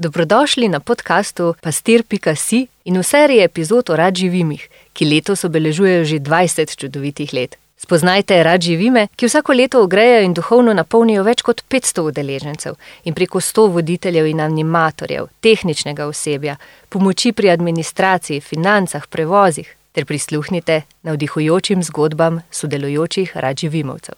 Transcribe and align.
Dobrodošli 0.00 0.68
na 0.68 0.80
podkastu 0.80 1.54
Pastir.si 1.60 2.66
in 2.84 2.98
v 2.98 3.02
seriji 3.02 3.42
epizod 3.42 3.90
o 3.90 3.96
rad 3.96 4.14
živimih, 4.14 4.68
ki 4.94 5.04
letos 5.04 5.42
obeležujejo 5.44 6.04
že 6.04 6.18
20 6.22 6.76
čudovitih 6.78 7.32
let. 7.34 7.56
Spoznajte 7.76 8.42
rad 8.42 8.62
živime, 8.62 9.08
ki 9.16 9.26
vsako 9.26 9.52
leto 9.52 9.82
ogrejejo 9.82 10.22
in 10.22 10.34
duhovno 10.34 10.72
napolnijo 10.72 11.22
več 11.26 11.42
kot 11.42 11.64
500 11.70 12.00
udeležencev 12.00 12.76
in 13.04 13.14
preko 13.14 13.40
100 13.40 13.72
voditeljev 13.74 14.26
in 14.26 14.40
animatorjev, 14.40 15.26
tehničnega 15.40 16.06
osebja, 16.06 16.56
pomoči 16.88 17.32
pri 17.32 17.50
administraciji, 17.50 18.40
financah, 18.40 19.06
prevozih 19.10 19.74
ter 19.92 20.06
prisluhnite 20.06 20.82
navdihujočim 21.02 21.82
zgodbam 21.82 22.38
sodelujočih 22.50 23.34
rad 23.34 23.58
živimovcev. 23.58 24.14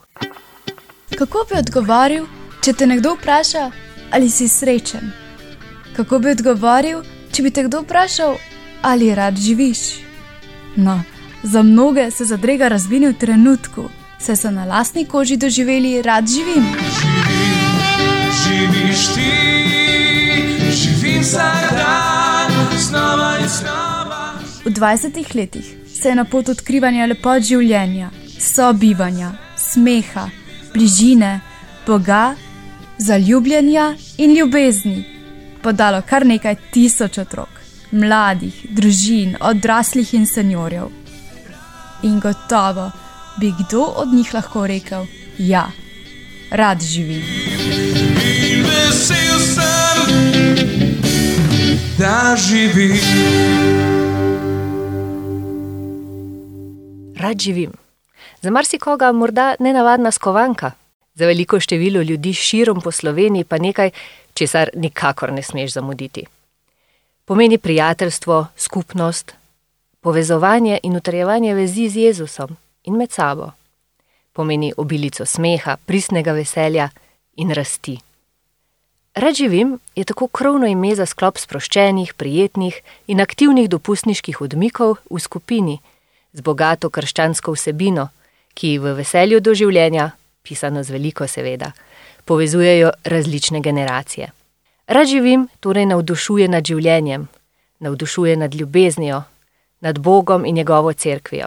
Kako 1.16 1.46
bi 1.48 1.58
odgovoril, 1.58 2.28
če 2.60 2.72
te 2.72 2.86
nekdo 2.86 3.16
vpraša, 3.16 3.70
ali 4.12 4.28
si 4.28 4.48
srečen? 4.48 5.29
Kako 5.96 6.18
bi 6.18 6.30
odgovoril, 6.30 7.02
če 7.32 7.42
bi 7.42 7.50
te 7.50 7.64
kdo 7.66 7.82
vprašal, 7.82 8.36
ali 8.82 9.14
rad 9.14 9.36
živiš? 9.36 9.78
No, 10.76 11.02
za 11.42 11.62
mnoge 11.62 12.10
se 12.10 12.24
zadrega 12.24 12.68
razvini 12.68 13.08
v 13.08 13.18
trenutku, 13.18 13.88
saj 14.18 14.36
so 14.36 14.50
na 14.50 14.64
lastni 14.64 15.04
koži 15.04 15.36
doživeli, 15.36 16.02
rad 16.02 16.28
živim. 16.28 16.66
Živiš 18.40 19.06
ti, 19.14 19.30
živim 20.70 21.22
vsak 21.22 21.70
dan, 21.76 22.52
znova 22.78 23.38
in 23.42 23.48
znova. 23.48 24.32
V 24.64 24.70
20 24.70 25.34
letih 25.36 25.74
se 26.00 26.08
je 26.08 26.14
na 26.14 26.24
pot 26.24 26.48
odkrivanja 26.48 27.06
lepot 27.06 27.42
življenja, 27.42 28.10
sobivanja, 28.38 29.32
smeha, 29.56 30.28
bližine, 30.74 31.40
Boga, 31.86 32.34
zaljubljenja 32.98 33.94
in 34.18 34.36
ljubezni 34.36 35.09
podalo 35.62 36.02
kar 36.08 36.26
nekaj 36.26 36.56
tisoč 36.72 37.18
otrok, 37.18 37.60
mladih, 37.92 38.66
družin, 38.70 39.36
odraslih 39.40 40.14
in 40.14 40.26
seniorjev. 40.26 40.88
In 42.02 42.20
gotovo 42.20 42.90
bi 43.40 43.52
kdo 43.58 43.82
od 44.02 44.12
njih 44.12 44.34
lahko 44.34 44.66
rekel: 44.66 45.06
Ja, 45.38 45.70
rad 46.50 46.80
živim. 46.82 47.22
In 48.50 48.64
vesel 48.64 49.38
sem, 49.38 50.00
da 51.98 52.36
živim. 52.36 52.96
Rad 57.16 57.38
živim. 57.38 57.72
Za 58.42 58.50
marsikoga 58.50 59.12
morda 59.12 59.54
nenavadna 59.58 60.10
skovanka, 60.10 60.72
za 61.14 61.26
veliko 61.26 61.60
število 61.60 62.02
ljudi 62.02 62.32
širom 62.32 62.80
po 62.80 62.90
Sloveniji 62.90 63.44
pa 63.44 63.58
nekaj, 63.58 63.90
česar 64.34 64.70
nikakor 64.74 65.32
ne 65.32 65.42
smeš 65.42 65.72
zamuditi. 65.72 66.24
Pomeni 67.24 67.58
prijateljstvo, 67.58 68.46
skupnost, 68.56 69.34
povezovanje 70.00 70.78
in 70.82 70.96
utrjevanje 70.96 71.54
vezi 71.54 71.88
z 71.88 71.96
Jezusom 71.96 72.56
in 72.84 72.96
med 72.96 73.12
sabo. 73.12 73.50
Pomeni 74.32 74.72
obilico 74.76 75.26
smeha, 75.26 75.76
pristnega 75.86 76.32
veselja 76.32 76.88
in 77.36 77.50
rasti. 77.50 77.98
Rad 79.14 79.34
živim 79.34 79.78
je 79.96 80.04
tako 80.04 80.28
krovno 80.28 80.66
ime 80.66 80.94
za 80.94 81.06
sklop 81.06 81.38
sproščenih, 81.38 82.14
prijetnih 82.14 82.80
in 83.06 83.20
aktivnih 83.20 83.68
dopustniških 83.68 84.40
odmikov 84.40 84.96
v 85.10 85.18
skupini 85.18 85.78
z 86.32 86.40
bogato 86.40 86.90
krščansko 86.90 87.52
vsebino, 87.52 88.08
ki 88.54 88.78
v 88.78 88.94
veselju 88.94 89.40
do 89.40 89.54
življenja, 89.54 90.10
pisano 90.42 90.82
z 90.82 90.90
veliko 90.90 91.26
seveda, 91.26 91.72
povezujejo 92.24 92.90
različne 93.04 93.60
generacije. 93.60 94.30
Rad 94.86 95.06
živim 95.06 95.48
torej 95.60 95.86
navdušuje 95.86 96.48
nad 96.48 96.66
življenjem, 96.66 97.28
navdušuje 97.78 98.36
nad 98.36 98.54
ljubeznijo, 98.54 99.22
nad 99.80 99.98
Bogom 99.98 100.44
in 100.44 100.54
njegovo 100.54 100.92
cerkvijo. 100.92 101.46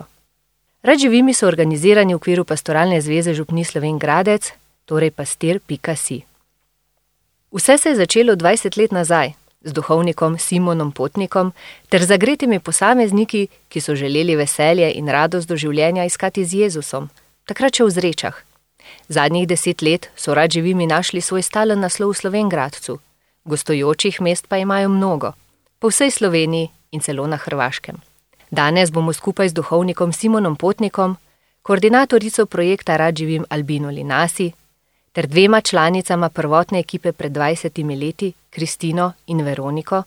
Rad 0.83 0.99
živimi 0.99 1.33
so 1.33 1.47
organizirani 1.47 2.13
v 2.13 2.15
okviru 2.15 2.43
pastoralne 2.43 3.01
zveze 3.01 3.33
Župni 3.33 3.63
Sloven 3.63 3.99
Gradec, 3.99 4.51
torej 4.85 5.11
pastir.si. 5.11 6.21
Vse 7.51 7.77
se 7.77 7.89
je 7.89 7.95
začelo 7.95 8.35
20 8.35 8.77
let 8.77 8.91
nazaj 8.91 9.33
z 9.63 9.71
duhovnikom 9.73 10.37
Simonom 10.39 10.91
Potnikom 10.91 11.53
ter 11.89 12.03
zagretimi 12.05 12.59
posamezniki, 12.59 13.47
ki 13.69 13.81
so 13.81 13.95
želeli 13.95 14.35
veselje 14.35 14.91
in 14.91 15.07
radost 15.07 15.47
do 15.47 15.55
življenja 15.55 16.05
iskati 16.05 16.45
z 16.45 16.53
Jezusom, 16.53 17.09
takrat 17.45 17.75
še 17.75 17.87
v 17.87 17.89
zrečah. 17.89 18.52
Zadnjih 19.07 19.47
deset 19.47 19.81
let 19.81 20.09
so 20.15 20.33
rad 20.33 20.51
živimi 20.51 20.87
našli 20.87 21.21
svoj 21.21 21.41
stalen 21.41 21.79
naslov 21.79 22.09
v 22.09 22.17
Slovengradcu, 22.17 22.99
gostujočih 23.45 24.21
mest 24.21 24.47
pa 24.47 24.57
imajo 24.57 24.89
mnogo, 24.89 25.31
po 25.79 25.87
vsej 25.87 26.11
Sloveniji 26.11 26.69
in 26.91 26.99
celo 26.99 27.27
na 27.27 27.37
Hrvaškem. 27.37 27.97
Danes 28.51 28.91
bomo 28.91 29.13
skupaj 29.13 29.49
z 29.49 29.53
duhovnikom 29.53 30.13
Simonom 30.13 30.55
Potnikom, 30.55 31.17
koordinatorico 31.61 32.45
projekta 32.45 32.97
Rad 32.97 33.17
živim 33.17 33.45
Albino 33.49 33.89
Linasi, 33.89 34.51
ter 35.11 35.27
dvema 35.27 35.61
članicama 35.61 36.29
prvotne 36.29 36.79
ekipe 36.79 37.11
pred 37.11 37.31
20 37.31 37.99
leti, 37.99 38.33
Kristino 38.49 39.13
in 39.27 39.41
Veroniko, 39.41 40.03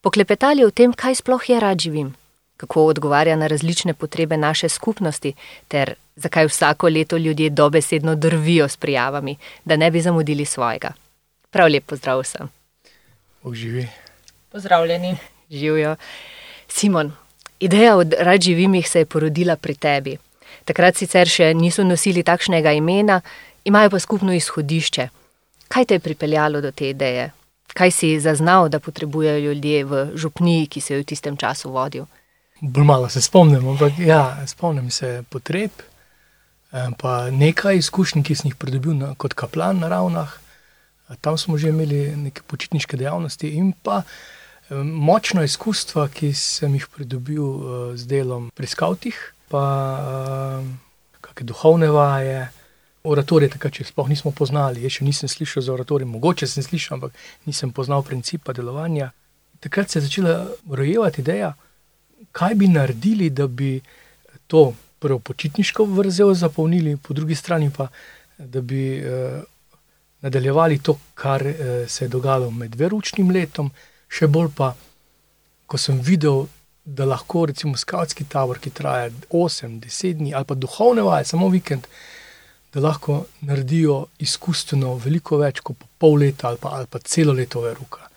poklepetali 0.00 0.64
o 0.64 0.70
tem, 0.70 0.92
kaj 0.92 1.14
sploh 1.14 1.48
je 1.50 1.60
rad 1.60 1.78
živim, 1.78 2.14
kako 2.60 2.84
odgovarja 2.92 3.36
na 3.36 3.46
različne 3.46 3.94
potrebe 3.94 4.36
naše 4.36 4.68
skupnosti 4.68 5.32
ter 5.68 5.94
zakaj 6.16 6.46
vsako 6.46 6.88
leto 6.88 7.16
ljudje 7.16 7.50
dobesedno 7.50 8.14
drvijo 8.14 8.68
s 8.68 8.76
prijavami, 8.76 9.36
da 9.64 9.76
ne 9.76 9.90
bi 9.90 10.00
zamudili 10.00 10.44
svojega. 10.44 10.92
Prav 11.50 11.68
lep 11.72 11.86
pozdrav 11.86 12.20
vsem. 12.20 12.48
Oživi. 13.42 13.88
Pozdravljeni. 14.52 15.16
Živijo. 15.60 15.96
Simon, 16.68 17.12
ideja 17.60 17.96
o 17.96 18.04
rad 18.18 18.42
živimih 18.42 18.90
se 18.90 18.98
je 18.98 19.06
porodila 19.06 19.56
pri 19.56 19.74
tebi. 19.74 20.16
Takrat 20.64 20.96
sicer 20.96 21.28
še 21.28 21.54
niso 21.54 21.84
nosili 21.84 22.22
takšnega 22.22 22.72
imena, 22.76 23.20
imajo 23.64 23.90
pa 23.90 23.98
skupno 23.98 24.36
izhodišče. 24.36 25.08
Kaj 25.68 25.84
te 25.84 25.96
je 25.96 26.04
pripeljalo 26.04 26.60
do 26.60 26.70
te 26.70 26.90
ideje? 26.90 27.30
Kaj 27.74 27.90
si 27.90 28.20
zaznal, 28.20 28.68
da 28.68 28.80
potrebujejo 28.80 29.38
ljudje 29.38 29.84
v 29.84 30.06
župniji, 30.14 30.66
ki 30.66 30.80
se 30.80 30.94
je 30.94 31.00
v 31.00 31.12
tistem 31.12 31.36
času 31.36 31.70
vodil? 31.70 32.04
Bolj 32.60 32.84
malo 32.84 33.08
se 33.08 33.22
spomnim, 33.22 33.68
ampak 33.68 33.98
ja, 33.98 34.46
spomnim 34.46 34.90
se 34.90 35.22
potreb. 35.28 35.70
Pa 36.70 37.30
nekaj 37.30 37.80
izkušenj, 37.80 38.22
ki 38.22 38.34
sem 38.36 38.50
jih 38.50 38.58
pridobil 38.60 38.94
na, 38.94 39.14
kot 39.18 39.34
kaplan 39.34 39.80
na 39.80 39.88
ravnah. 39.88 40.36
Tam 41.20 41.38
smo 41.38 41.58
že 41.58 41.72
imeli 41.72 42.14
neke 42.16 42.44
počitniške 42.46 42.96
dejavnosti 42.96 43.48
in 43.48 43.72
pa 43.72 44.02
močno 44.84 45.42
izkustva, 45.42 46.08
ki 46.08 46.32
sem 46.34 46.74
jih 46.74 46.86
pridobil 46.94 47.42
eh, 47.42 47.96
z 47.96 48.06
delom 48.06 48.50
pri 48.54 48.66
skavtih, 48.66 49.18
pa 49.50 49.64
kakšne 51.20 51.46
duhovne 51.46 51.90
vaje. 51.90 52.48
Oratorije 53.00 53.54
takrat 53.54 53.78
še 53.80 53.86
sploh 53.88 54.10
nismo 54.12 54.28
poznali, 54.36 54.82
jaz 54.84 54.98
še 54.98 55.06
nisem 55.06 55.28
slišal 55.32 55.64
za 55.64 55.72
oratorije, 55.72 56.04
mogoče 56.06 56.44
sem 56.46 56.60
slišal, 56.60 56.98
ampak 56.98 57.16
nisem 57.48 57.72
poznal 57.72 58.04
principa 58.04 58.52
delovanja. 58.52 59.08
Takrat 59.64 59.88
se 59.88 59.98
je 59.98 60.04
začela 60.04 60.34
rojevati 60.68 61.24
ideja, 61.24 61.54
kaj 62.32 62.54
bi 62.54 62.68
naredili, 62.68 63.30
da 63.30 63.46
bi 63.46 63.80
to 64.46 64.72
prvo 65.00 65.18
počitniško 65.18 65.84
vrzel 65.84 66.34
zapolnili, 66.34 66.96
po 66.96 67.14
drugi 67.14 67.34
strani 67.34 67.70
pa, 67.76 67.88
da 68.38 68.60
bi 68.60 68.98
eh, 68.98 69.42
nadaljevali 70.20 70.78
to, 70.78 70.98
kar 71.14 71.46
eh, 71.46 71.88
se 71.88 72.04
je 72.04 72.08
dogajalo 72.08 72.50
med 72.50 72.74
veručnim 72.74 73.30
letom, 73.30 73.70
še 74.08 74.26
bolj 74.26 74.50
pa, 74.56 74.74
ko 75.66 75.78
sem 75.78 76.00
videl, 76.00 76.46
da 76.84 77.04
lahko 77.04 77.44
recimo 77.46 77.76
skavtski 77.76 78.24
tabor, 78.24 78.58
ki 78.58 78.72
traja 78.74 79.10
8-10 79.30 80.18
dni, 80.18 80.34
ali 80.34 80.44
pa 80.44 80.54
duhovne 80.54 81.04
vaje, 81.06 81.28
samo 81.30 81.48
vikend, 81.48 81.86
da 82.74 82.80
lahko 82.80 83.24
naredijo 83.46 84.06
izkustveno 84.18 84.94
veliko 85.04 85.38
več 85.38 85.60
kot 85.60 85.78
po 85.78 85.86
pol 85.98 86.20
leta 86.22 86.48
ali 86.48 86.58
pa, 86.60 86.74
ali 86.78 86.86
pa 86.90 86.98
celo 87.04 87.32
leto 87.32 87.62
veruka. 87.64 88.09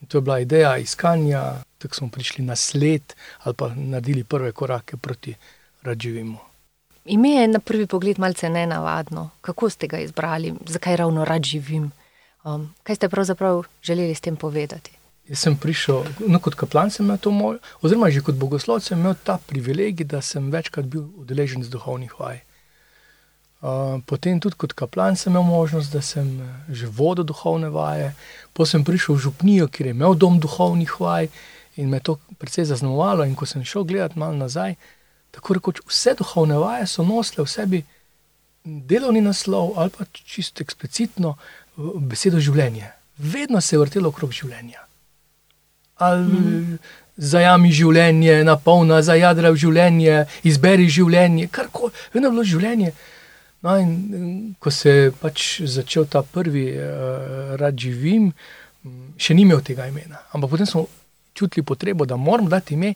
In 0.00 0.08
to 0.08 0.18
je 0.18 0.22
bila 0.22 0.40
ideja 0.40 0.76
iskanja, 0.76 1.42
tako 1.78 1.94
smo 1.94 2.08
prišli 2.08 2.44
na 2.44 2.56
sled 2.56 3.14
ali 3.42 3.54
pa 3.54 3.70
naredili 3.74 4.24
prve 4.24 4.52
korake 4.52 4.96
proti 4.96 5.34
radživimo. 5.82 6.38
Ime 7.04 7.28
je 7.28 7.48
na 7.48 7.58
prvi 7.58 7.86
pogled 7.86 8.18
malce 8.18 8.48
nenavadno. 8.50 9.30
Kako 9.40 9.70
ste 9.70 9.86
ga 9.86 9.98
izbrali, 9.98 10.54
zakaj 10.66 10.96
ravno 10.96 11.24
rad 11.24 11.42
živim? 11.42 11.90
Um, 12.44 12.74
kaj 12.82 12.96
ste 12.96 13.08
pravzaprav 13.08 13.62
želeli 13.82 14.14
s 14.14 14.20
tem 14.20 14.36
povedati? 14.36 14.90
Jaz 15.28 15.38
sem 15.38 15.56
prišel, 15.58 16.04
no, 16.28 16.38
kot 16.38 16.54
kaplan 16.54 16.90
sem 16.90 17.06
imel 17.06 17.18
to 17.18 17.30
moj, 17.34 17.58
oziroma 17.82 18.10
že 18.10 18.22
kot 18.22 18.34
bogoslovec 18.38 18.84
sem 18.86 18.98
imel 18.98 19.14
ta 19.24 19.38
privilegij, 19.46 20.06
da 20.06 20.20
sem 20.22 20.50
večkrat 20.50 20.86
bil 20.86 21.08
udeležen 21.18 21.64
z 21.66 21.70
duhovnih 21.70 22.14
vaj. 22.20 22.40
Uh, 23.66 23.98
potem 24.06 24.38
tudi 24.38 24.54
kot 24.54 24.76
kaplan 24.78 25.16
sem 25.18 25.32
imel 25.32 25.42
možnost, 25.42 25.90
da 25.90 25.98
sem 25.98 26.26
eh, 26.38 26.50
že 26.70 26.86
vodil 26.86 27.24
duhovne 27.26 27.66
vaje, 27.74 28.12
potem 28.54 28.70
sem 28.70 28.84
prišel 28.86 29.16
v 29.16 29.22
župnijo, 29.24 29.66
kjer 29.66 29.88
je 29.88 29.94
imel 29.96 30.14
dom 30.14 30.38
duhovnih 30.38 30.92
vaj 31.00 31.26
in 31.74 31.90
me 31.90 31.98
to 31.98 32.14
precej 32.38 32.68
zaznamovalo. 32.70 33.26
In 33.26 33.34
ko 33.34 33.42
sem 33.42 33.64
šel 33.66 33.82
gledati 33.82 34.18
malo 34.18 34.38
nazaj, 34.38 34.76
tako 35.34 35.58
rekoč 35.58 35.80
vse 35.82 36.14
duhovne 36.14 36.60
vaje 36.62 36.86
so 36.86 37.02
nosile 37.02 37.42
v 37.42 37.50
sebi 37.50 37.80
delovni 38.62 39.20
naslov 39.20 39.74
ali 39.74 39.90
pa 39.90 40.06
čisto 40.12 40.62
eksplicitno 40.62 41.34
eh, 41.34 41.98
besedo 42.06 42.38
življenje. 42.38 42.92
vedno 43.18 43.60
se 43.60 43.74
je 43.74 43.80
vrtelo 43.80 44.08
okrog 44.08 44.30
življenja. 44.32 44.86
Ali 45.96 46.22
mm. 46.22 46.78
zajami 47.16 47.72
življenje, 47.72 48.44
napolna, 48.44 49.02
zajadra 49.02 49.50
v 49.50 49.56
življenje, 49.56 50.26
izberi 50.44 50.86
življenje, 50.86 51.48
karkoli, 51.48 51.92
vedno 52.12 52.28
je 52.28 52.34
bilo 52.36 52.44
življenje. 52.44 52.92
No, 53.66 53.74
in 53.82 53.94
in 54.14 54.54
ko 54.62 54.70
se 54.70 54.90
je 54.90 55.06
pač 55.10 55.46
začel 55.66 56.06
ta 56.06 56.22
prvi 56.22 56.68
uh, 56.78 57.56
rad 57.58 57.74
živim, 57.74 58.28
še 59.18 59.34
ni 59.34 59.42
imel 59.42 59.62
tega 59.66 59.88
imena. 59.90 60.22
Ampak 60.36 60.52
potem 60.52 60.68
smo 60.70 60.84
čutili 61.34 61.66
potrebo, 61.66 62.06
da 62.06 62.16
moramo 62.16 62.48
dati 62.48 62.74
ime, 62.74 62.94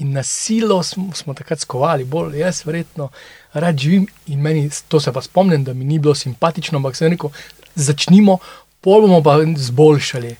in 0.00 0.12
na 0.12 0.22
silo 0.22 0.82
smo, 0.82 1.12
smo 1.14 1.34
takrat 1.34 1.60
skovali, 1.60 2.04
bolj 2.04 2.38
jaz, 2.40 2.62
verjetno, 2.66 3.10
rad 3.52 3.78
živim. 3.78 4.06
In 4.32 4.40
meni, 4.40 4.70
to 4.88 5.00
se 5.00 5.12
pa 5.12 5.22
spomnim, 5.22 5.64
da 5.64 5.74
mi 5.74 5.84
ni 5.84 5.98
bilo 5.98 6.14
simpatično, 6.14 6.80
ampak 6.80 6.96
sem 6.96 7.12
rekel, 7.12 7.30
začnimo, 7.74 8.38
pol 8.80 9.04
bomo 9.04 9.20
pa 9.24 9.38
zboljšali. 9.56 10.34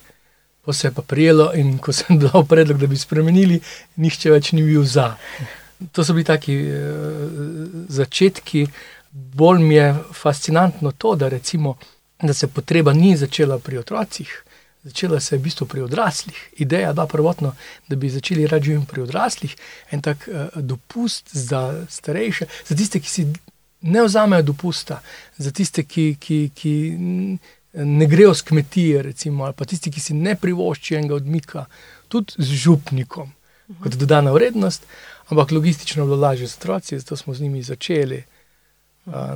Pa 0.67 0.73
se 0.73 0.89
je 0.89 0.93
pa 0.97 1.03
prijelo, 1.03 1.53
in 1.55 1.77
ko 1.79 1.93
sem 1.93 2.19
dal 2.25 2.49
predlog, 2.49 2.81
da 2.81 2.89
bi 2.89 2.97
spremenili, 2.97 3.61
nihče 3.97 4.33
več 4.33 4.53
ni 4.57 4.65
bil 4.65 4.85
za. 4.85 5.13
To 5.93 6.05
so 6.05 6.17
bili 6.17 6.25
taki 6.25 6.57
uh, 6.65 7.81
začetki. 7.93 8.67
Bolj 9.17 9.63
mi 9.63 9.75
je 9.75 9.95
fascinantno 10.13 10.93
to, 10.93 11.15
da, 11.17 11.29
recimo, 11.29 11.77
da 12.21 12.35
se 12.35 12.49
potreba 12.49 12.93
ni 12.93 13.17
začela 13.17 13.59
pri 13.59 13.79
otrocih, 13.79 14.45
začela 14.85 15.21
se 15.21 15.35
je 15.35 15.39
v 15.39 15.43
bistvu 15.43 15.67
pri 15.67 15.81
odraslih. 15.87 16.41
Ideja 16.57 16.89
je 16.89 16.95
bila 16.95 17.07
prvotno, 17.07 17.55
da 17.89 17.97
bi 17.97 18.11
začeli 18.11 18.47
rad 18.47 18.63
živeti 18.63 18.87
pri 18.87 19.03
odraslih, 19.03 19.57
en 19.91 20.03
tak 20.03 20.29
uh, 20.29 20.61
dopust 20.63 21.33
za 21.33 21.87
starejše, 21.89 22.47
za 22.69 22.77
tiste, 22.77 23.01
ki 23.01 23.11
si 23.11 23.27
ne 23.81 24.05
vzamejo 24.05 24.43
dopusta, 24.43 25.01
za 25.39 25.51
tiste, 25.51 25.85
ki, 25.85 26.17
ki, 26.21 26.51
ki 26.55 26.75
ne 27.73 28.07
grejo 28.07 28.35
z 28.35 28.43
kmetije, 28.43 29.03
recimo, 29.03 29.45
ali 29.45 29.57
pa 29.57 29.65
tisti, 29.65 29.91
ki 29.91 30.01
si 30.01 30.15
ne 30.15 30.37
privoščijo 30.37 31.01
enega 31.01 31.17
odmika, 31.17 31.67
tudi 32.09 32.37
z 32.37 32.63
župnikom, 32.69 33.33
kot 33.81 33.97
dodana 33.97 34.33
vrednost, 34.37 34.85
ampak 35.33 35.57
logistično 35.57 36.03
je 36.03 36.07
bilo 36.07 36.21
lažje 36.21 36.53
z 36.53 36.61
otroci, 36.61 36.99
zato 36.99 37.17
smo 37.17 37.35
z 37.35 37.49
njimi 37.49 37.63
začeli. 37.63 38.17
Uh, 38.17 38.36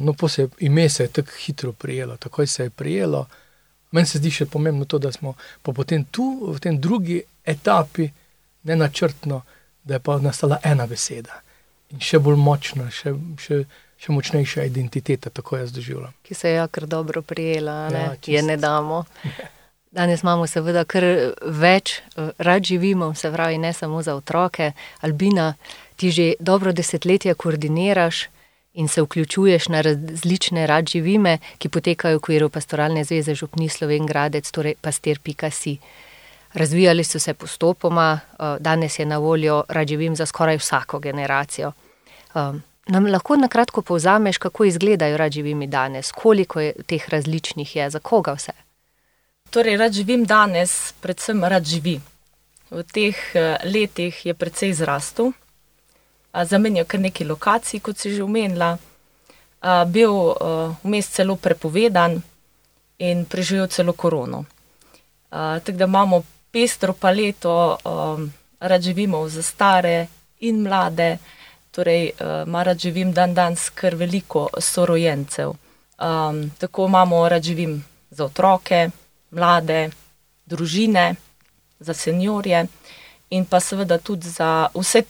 no, 0.01 0.13
pa 0.13 0.29
se 0.29 0.43
je 0.43 0.49
ime 0.59 0.89
se 0.89 1.05
je 1.05 1.09
tako 1.09 1.31
hitro 1.45 1.73
prijelo, 1.73 2.17
takoj 2.17 2.47
se 2.47 2.63
je 2.63 2.71
prijelo. 2.71 3.27
Meni 3.91 4.07
se 4.07 4.19
zdi 4.19 4.31
še 4.31 4.47
pomembno 4.47 4.85
to, 4.85 4.99
da 4.99 5.13
smo 5.13 5.35
pa 5.63 5.73
potem 5.73 6.05
tu, 6.05 6.53
v 6.53 6.59
tem 6.61 6.81
drugi 6.81 7.23
etapi, 7.45 8.11
ne 8.63 8.77
načrtno, 8.77 9.43
da 9.85 9.95
je 9.95 10.01
pa 10.01 10.19
nastala 10.19 10.59
ena 10.63 10.87
beseda 10.87 11.41
in 11.91 11.99
še 11.99 12.21
bolj 12.23 12.37
močna, 12.39 12.87
še, 12.95 13.15
še, 13.43 13.65
še 13.99 14.13
močnejša 14.15 14.67
identiteta, 14.69 15.31
tako 15.31 15.59
jaz 15.59 15.73
doživljam. 15.75 16.13
ki 16.23 16.35
se 16.35 16.49
je 16.49 16.55
ja 16.55 16.69
kar 16.69 16.87
dobro 16.87 17.23
prijela, 17.23 17.89
ne, 17.91 17.99
Ja, 17.99 18.17
je 18.27 18.43
ne 18.43 18.57
damo. 18.57 19.05
Danes 19.91 20.23
imamo 20.23 20.47
seveda 20.47 20.85
kar 20.85 21.03
več, 21.43 22.01
rad 22.39 22.63
živimo, 22.63 23.15
se 23.15 23.31
pravi, 23.33 23.59
ne 23.59 23.73
samo 23.73 24.03
za 24.03 24.15
otroke. 24.15 24.73
Albina, 25.01 25.55
ti 25.97 26.11
že 26.11 26.35
dobro 26.39 26.73
desetletje 26.73 27.35
koordiniraš 27.35 28.29
in 28.75 28.89
se 28.89 29.03
vključuješ 29.03 29.69
na 29.69 29.81
različne 29.81 30.67
rad 30.67 30.89
živime, 30.89 31.39
ki 31.59 31.69
potekajo 31.69 32.17
v 32.17 32.21
okviru 32.23 32.49
pastoralne 32.49 33.05
zveze 33.05 33.35
Župni 33.35 33.69
Slovengradec, 33.69 34.51
torej 34.51 34.75
pastir.si. 34.81 35.79
Razvijali 36.55 37.05
so 37.05 37.19
se 37.19 37.35
postopoma, 37.35 38.21
eh, 38.21 38.57
danes 38.61 38.99
je 38.99 39.07
na 39.07 39.19
voljo 39.19 39.65
rad 39.69 39.89
živim 39.89 40.17
za 40.17 40.27
skoraj 40.27 40.57
vsako 40.57 40.99
generacijo. 40.99 41.73
Um, 42.35 42.63
Nam 42.91 43.07
lahko 43.07 43.37
na 43.37 43.49
kratko 43.49 43.83
povzameš, 43.83 44.39
kako 44.39 44.65
izgledajo 44.65 45.17
rad 45.17 45.33
živimi 45.33 45.67
danes, 45.67 46.13
koliko 46.13 46.61
je 46.61 46.73
teh 46.87 47.09
različnih 47.09 47.77
je, 47.77 47.91
za 47.91 47.99
koga 47.99 48.33
vse? 48.33 48.53
Torej, 49.51 49.77
rad 49.77 49.93
živim 49.93 50.25
danes, 50.25 50.93
predvsem 51.01 51.45
rad 51.45 51.65
živi. 51.65 52.01
V 52.71 52.83
teh 52.83 53.17
eh, 53.35 53.57
letih 53.65 54.27
je 54.27 54.35
precej 54.35 54.73
zrastel, 54.73 55.33
zamenjal 56.33 56.85
kar 56.87 57.01
nekaj 57.01 57.27
lokacij, 57.27 57.81
kot 57.81 57.99
si 57.99 58.15
že 58.15 58.23
omenila, 58.23 58.79
bil 59.87 60.35
vmes 60.83 61.09
celo 61.11 61.37
prepovedan 61.37 62.23
in 62.99 63.25
preživel 63.25 63.67
celo 63.67 63.93
korono. 63.93 64.45
Tako 65.31 65.73
da 65.73 65.85
imamo 65.85 66.23
pestro 66.51 66.93
paleto, 66.93 67.79
rad 68.61 68.83
živimo 68.83 69.29
za 69.29 69.43
stare 69.43 70.07
in 70.41 70.63
mlade, 70.63 71.19
torej 71.71 72.11
rad 72.65 72.79
živim 72.79 73.13
dan 73.13 73.35
danes 73.35 73.71
kar 73.71 73.95
veliko 73.95 74.49
sorojencev. 74.59 75.53
Tako 76.59 76.87
imamo 76.87 77.29
rad 77.29 77.43
živim 77.43 77.85
za 78.11 78.25
otroke, 78.25 78.91
mlade, 79.31 79.91
družine, 80.47 81.15
za 81.81 81.95
seniorje 81.95 82.67
in 83.31 83.45
pa 83.45 83.61
seveda 83.61 83.99
tudi 83.99 84.29
za 84.29 84.69
vse 84.75 85.03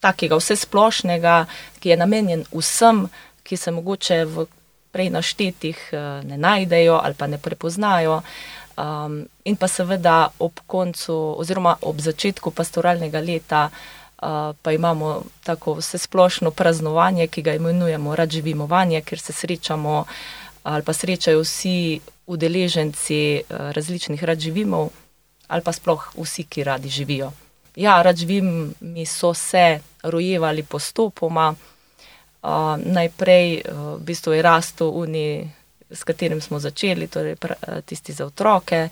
takega, 0.00 0.36
vse 0.36 0.56
splošnega, 0.56 1.46
ki 1.80 1.92
je 1.92 1.96
namenjen 1.96 2.44
vsem, 2.52 3.06
ki 3.42 3.56
se 3.56 3.70
mogoče 3.70 4.24
v 4.24 4.46
prej 4.92 5.10
naštetih 5.10 5.78
eh, 5.92 5.98
ne 6.24 6.38
najdejo 6.38 7.00
ali 7.02 7.14
pa 7.14 7.26
ne 7.26 7.38
prepoznajo. 7.38 8.22
Um, 8.78 9.26
in 9.44 9.56
pa 9.56 9.66
seveda 9.66 10.28
ob 10.38 10.60
koncu 10.66 11.34
oziroma 11.38 11.74
ob 11.82 11.98
začetku 11.98 12.50
pastoralnega 12.54 13.18
leta 13.18 13.70
uh, 14.22 14.54
pa 14.62 14.72
imamo 14.72 15.22
tako 15.42 15.74
vse 15.80 15.98
splošno 15.98 16.50
praznovanje, 16.50 17.26
ki 17.26 17.42
ga 17.42 17.56
imenujemo 17.58 18.14
radživimovanje, 18.16 19.02
ker 19.02 19.18
se 19.18 19.32
srečamo 19.32 20.04
ali 20.62 20.82
pa 20.82 20.92
srečajo 20.92 21.42
vsi 21.42 22.00
udeleženci 22.26 23.20
eh, 23.34 23.42
različnih 23.48 24.24
radživimov 24.24 24.90
ali 25.48 25.62
pa 25.64 25.72
sploh 25.72 26.12
vsi, 26.14 26.44
ki 26.44 26.64
radi 26.64 26.88
živijo. 26.88 27.32
Ja, 27.78 28.02
radživimi 28.02 29.06
so 29.06 29.34
se 29.34 29.80
rojevali 30.02 30.62
postopoma. 30.62 31.54
Uh, 32.42 32.50
najprej 32.84 33.62
uh, 33.62 33.78
v 33.98 34.00
bistvu 34.02 34.32
je 34.32 34.42
rastel 34.42 34.90
uni, 34.90 35.50
s 35.90 36.02
katerim 36.04 36.40
smo 36.40 36.58
začeli, 36.58 37.06
torej 37.06 37.36
pra, 37.36 37.54
eh, 37.62 37.80
tisti 37.82 38.12
za 38.12 38.26
otroke. 38.26 38.88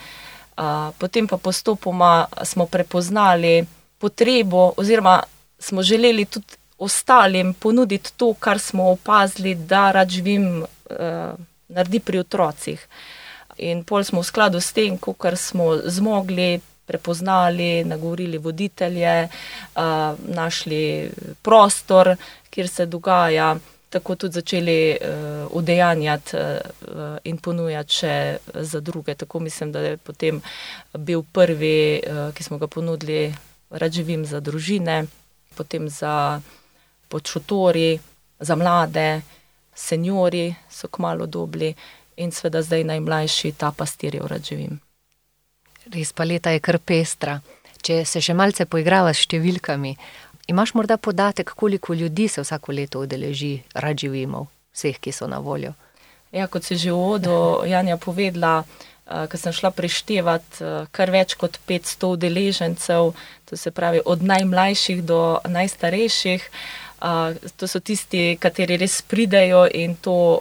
Uh, 0.56 0.94
potem 0.98 1.26
pa 1.26 1.36
postopoma 1.36 2.26
smo 2.44 2.66
prepoznali 2.66 3.66
potrebo, 3.98 4.72
oziroma 4.76 5.22
smo 5.58 5.82
želeli 5.82 6.24
tudi 6.24 6.54
ostalim 6.78 7.54
ponuditi 7.54 8.12
to, 8.16 8.34
kar 8.34 8.58
smo 8.58 8.90
opazili, 8.90 9.54
da 9.54 9.90
rad 9.90 10.08
živim, 10.08 10.62
uh, 10.62 11.34
naredi 11.68 12.00
pri 12.00 12.18
otrocih. 12.18 12.88
In 13.58 13.84
pol 13.84 14.04
smo 14.04 14.20
v 14.20 14.24
skladu 14.24 14.60
s 14.60 14.72
tem, 14.72 14.98
kar 14.98 15.36
smo 15.36 15.76
zmogli, 15.84 16.60
prepoznali, 16.86 17.84
nagovorili 17.84 18.38
voditelje, 18.38 19.28
uh, 19.28 19.82
našli 20.28 21.10
prostor, 21.42 22.16
kjer 22.50 22.68
se 22.68 22.86
dogaja, 22.86 23.56
tako 23.90 24.14
tudi 24.14 24.32
začeli 24.32 24.96
uh, 24.96 25.56
udejanjati 25.56 26.36
uh, 26.36 27.18
in 27.24 27.38
ponujati 27.38 27.92
še 27.94 28.38
za 28.54 28.80
druge. 28.80 29.14
Tako 29.14 29.40
mislim, 29.40 29.72
da 29.72 29.80
je 29.80 29.96
potem 29.96 30.40
bil 30.94 31.22
prvi, 31.32 32.02
ki 32.34 32.42
smo 32.42 32.58
ga 32.58 32.66
ponudili, 32.66 33.34
rad 33.70 33.92
živim 33.92 34.24
za 34.26 34.40
družine, 34.40 35.04
potem 35.56 35.88
za 35.88 36.40
podšotori, 37.08 37.98
za 38.40 38.56
mlade, 38.56 39.22
seniori 39.74 40.54
so 40.70 40.88
kmalo 40.88 41.26
dobili 41.26 41.74
in 42.16 42.32
seveda 42.32 42.62
zdaj 42.62 42.84
najmlajši 42.84 43.52
ta 43.52 43.72
pastirjev 43.76 44.26
rad 44.26 44.42
Res 45.92 46.12
paleta 46.12 46.50
je 46.50 46.60
kar 46.60 46.78
pestra. 46.82 47.40
Če 47.86 48.00
se 48.08 48.18
še 48.24 48.34
malce 48.34 48.66
poigrava 48.66 49.12
s 49.14 49.22
številkami, 49.22 49.92
imaš 50.50 50.72
morda 50.74 50.96
podatek, 50.98 51.52
koliko 51.54 51.94
ljudi 51.94 52.26
se 52.28 52.42
vsako 52.42 52.74
leto 52.74 53.02
udeleži 53.04 53.60
rad 53.74 53.98
živimo, 53.98 54.46
vseh, 54.74 54.98
ki 54.98 55.14
so 55.14 55.28
na 55.30 55.38
voljo? 55.38 55.76
Ja, 56.34 56.48
kot 56.50 56.66
si 56.66 56.74
že 56.74 56.90
v 56.90 56.98
uvodu 56.98 57.62
Janja 57.70 57.96
povedala, 58.02 58.64
uh, 58.66 59.28
ko 59.30 59.38
sem 59.38 59.54
šla 59.54 59.70
preštevati 59.70 60.64
uh, 60.64 60.90
kar 60.90 61.14
več 61.14 61.36
kot 61.38 61.60
500 61.70 62.10
udeležencev, 62.18 63.14
to 63.46 63.56
se 63.56 63.70
pravi 63.70 64.02
od 64.02 64.26
najmlajših 64.26 65.06
do 65.06 65.38
najstarejših. 65.46 66.50
Uh, 66.96 67.38
to 67.54 67.70
so 67.70 67.78
tisti, 67.78 68.34
kateri 68.40 68.80
res 68.80 69.02
pridejo 69.06 69.66
in 69.70 69.94
to 70.00 70.40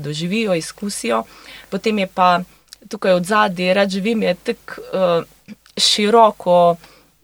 doživijo, 0.00 0.54
izkusijo. 0.54 1.24
Potem 1.68 1.98
je 1.98 2.06
pa 2.06 2.40
tukaj 2.88 3.12
od 3.12 3.24
zadaj, 3.24 3.74
rad 3.74 3.90
živim, 3.90 4.22
je 4.22 4.34
tako 4.34 4.82
uh, 4.92 5.54
široko 5.76 6.76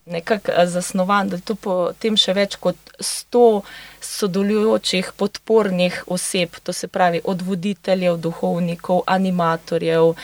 eh, 0.06 0.66
zasnovan, 0.66 1.28
da 1.28 1.36
je 1.36 1.42
to 1.42 1.54
potem 1.54 2.16
še 2.16 2.34
več 2.34 2.56
kot 2.56 2.76
100 2.98 3.62
sodelujočih 4.00 5.12
podpornih 5.16 6.02
oseb, 6.06 6.56
to 6.62 6.72
se 6.72 6.88
pravi 6.88 7.20
od 7.24 7.42
voditeljev, 7.42 8.18
duhovnikov, 8.18 9.04
animatorjev, 9.06 10.14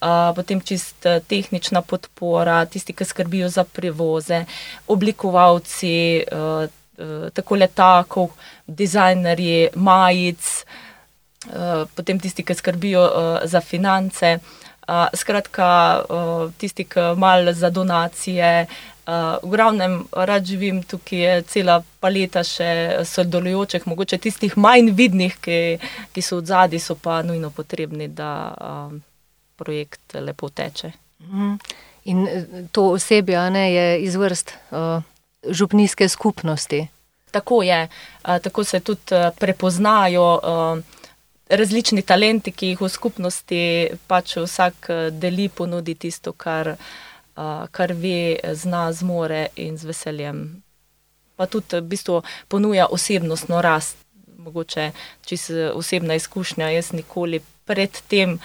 a, 0.00 0.32
potem 0.36 0.60
čist 0.60 1.06
eh, 1.06 1.20
tehnična 1.20 1.82
podpora, 1.82 2.64
tisti, 2.66 2.96
ki 2.96 3.04
skrbijo 3.04 3.48
za 3.48 3.64
prevoze, 3.64 4.44
oblikovalci, 4.88 5.94
a, 6.32 6.66
a, 6.66 7.30
tako 7.34 7.60
letakov, 7.60 8.30
dizajnerji, 8.66 9.72
majic, 9.74 10.52
a, 11.50 11.84
potem 11.94 12.20
tisti, 12.20 12.44
ki 12.46 12.56
skrbijo 12.56 13.04
a, 13.04 13.26
za 13.44 13.60
finance. 13.60 14.38
Uh, 14.86 15.08
skratka, 15.18 15.68
uh, 16.08 16.52
tisti, 16.58 16.84
ki 16.84 17.00
malo 17.16 17.52
za 17.52 17.70
donacije. 17.70 18.66
Uh, 19.06 19.38
v 19.42 19.56
glavnem, 19.56 20.04
rad 20.12 20.44
živim 20.46 20.82
tukaj, 20.82 21.18
je 21.18 21.42
cela 21.42 21.80
paleta 22.00 22.44
še 22.46 23.02
sodelujočih, 23.06 23.86
mogoče 23.86 24.18
tistih 24.18 24.56
manj 24.58 24.92
vidnih, 24.94 25.34
ki, 25.42 25.58
ki 26.14 26.22
so 26.22 26.38
v 26.38 26.46
zadnji, 26.46 26.80
so 26.82 26.94
pa 26.94 27.20
nujno 27.26 27.50
potrebni, 27.50 28.08
da 28.08 28.30
uh, 28.54 28.94
projekt 29.58 30.14
lepo 30.20 30.48
teče. 30.48 30.92
Mhm. 31.26 31.54
In 32.06 32.26
eh, 32.26 32.44
to 32.72 32.90
osebje 32.94 33.50
ne, 33.50 33.72
je 33.72 33.86
iz 34.06 34.14
vrst 34.14 34.54
uh, 34.70 35.02
župnijske 35.48 36.08
skupnosti. 36.08 36.86
Tako 37.30 37.62
je, 37.62 37.88
a, 38.22 38.38
tako 38.38 38.64
se 38.64 38.80
tudi 38.80 39.14
a, 39.14 39.30
prepoznajo 39.38 40.40
a, 40.42 40.76
različni 41.48 42.02
talenti, 42.02 42.52
ki 42.52 42.72
jih 42.72 42.80
v 42.80 42.88
skupnosti 42.88 43.62
pač 44.06 44.36
vsak 44.36 44.90
a, 44.90 45.00
deli, 45.10 45.48
ponudi 45.48 45.94
tisto, 45.94 46.32
kar, 46.32 46.74
a, 47.36 47.66
kar 47.70 47.92
ve, 47.92 48.38
zna, 48.54 48.90
zmore 48.92 49.48
in 49.56 49.78
z 49.78 49.90
veseljem. 49.92 50.46
Pa 51.36 51.46
tudi 51.46 51.76
v 51.76 51.84
bistvu 51.84 52.22
ponuja 52.48 52.88
osebnostno 52.90 53.60
rast. 53.62 53.96
Mogoče 54.38 54.92
čisto 55.26 55.72
osebna 55.74 56.14
izkušnja. 56.14 56.70
Jaz 56.70 56.92
nikoli 56.92 57.40
predtem, 57.66 58.38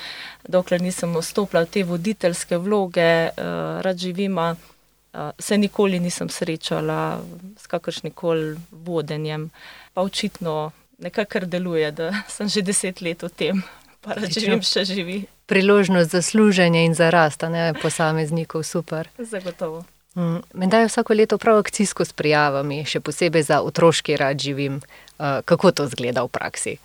dokler 0.48 0.81
nisem 0.81 1.13
vstopila 1.13 1.63
v 1.63 1.70
te 1.70 1.84
voditeljske 1.86 2.58
vloge, 2.58 3.29
uh, 3.29 3.81
rad 3.86 3.98
živima, 3.98 4.55
uh, 4.55 5.29
se 5.39 5.58
nikoli 5.58 6.00
nisem 6.00 6.29
srečala 6.29 7.22
s 7.58 7.67
kakršnim 7.67 8.13
koli 8.13 8.58
vodenjem. 8.72 9.50
Pa 9.93 10.01
očitno 10.01 10.72
nekako 11.01 11.39
deluje, 11.39 11.91
da 11.91 12.13
sem 12.36 12.50
že 12.50 12.62
deset 12.62 13.01
let 13.01 13.24
v 13.24 13.29
tem, 13.29 13.63
pa 14.01 14.13
rad 14.13 14.31
živim 14.31 14.62
še 14.62 14.86
živi. 14.86 15.24
Priložnost 15.46 16.12
za 16.12 16.22
služenje 16.22 16.86
in 16.86 16.93
za 16.93 17.10
rast, 17.10 17.41
ne 17.41 17.74
posameznikov, 17.81 18.63
super. 18.63 19.10
Zagotovo. 19.17 19.84
Mm, 20.15 20.43
Menda 20.53 20.79
je 20.79 20.88
vsako 20.88 21.13
leto 21.13 21.38
prav 21.38 21.58
akcijsko 21.58 22.05
s 22.05 22.13
prijavami, 22.13 22.86
še 22.86 23.00
posebej 23.00 23.43
za 23.48 23.62
otroški 23.62 24.17
rad 24.17 24.39
živim. 24.39 24.81
Uh, 25.20 25.39
kako 25.46 25.72
to 25.72 25.88
zgleda 25.88 26.24
v 26.24 26.31
praksi? 26.31 26.77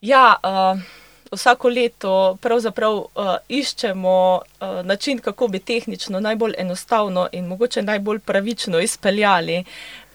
Ja, 0.00 0.36
uh, 0.40 0.80
vsako 1.32 1.68
leto 1.68 2.36
pravzaprav 2.40 2.94
uh, 2.94 3.36
iščemo 3.48 4.16
uh, 4.40 4.86
način, 4.86 5.18
kako 5.18 5.48
bi 5.48 5.58
tehnično 5.58 6.20
najbolj 6.20 6.54
enostavno 6.58 7.28
in 7.32 7.46
mogoče 7.46 7.82
najbolj 7.82 8.18
pravično 8.18 8.80
izpeljali, 8.80 9.64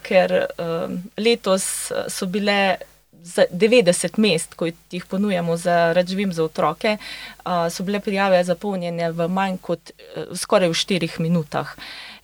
ker 0.04 0.36
uh, 0.46 0.92
letos 1.18 1.92
so 2.08 2.26
bile. 2.28 2.78
Za 3.20 3.44
90 3.52 4.16
mest, 4.16 4.54
ko 4.56 4.64
jih 4.66 5.04
ponujamo 5.06 5.58
za 5.60 5.92
razvim 5.94 6.32
za 6.34 6.44
otroke, 6.44 6.94
uh, 6.96 7.68
so 7.68 7.84
bile 7.84 8.00
prijave 8.00 8.40
zapolnjene 8.48 9.10
v 9.12 9.28
manj 9.28 9.58
kot 9.62 9.92
uh, 9.92 10.32
skoraj 10.40 10.72
v 10.72 10.78
4 10.80 11.20
minutah. 11.20 11.74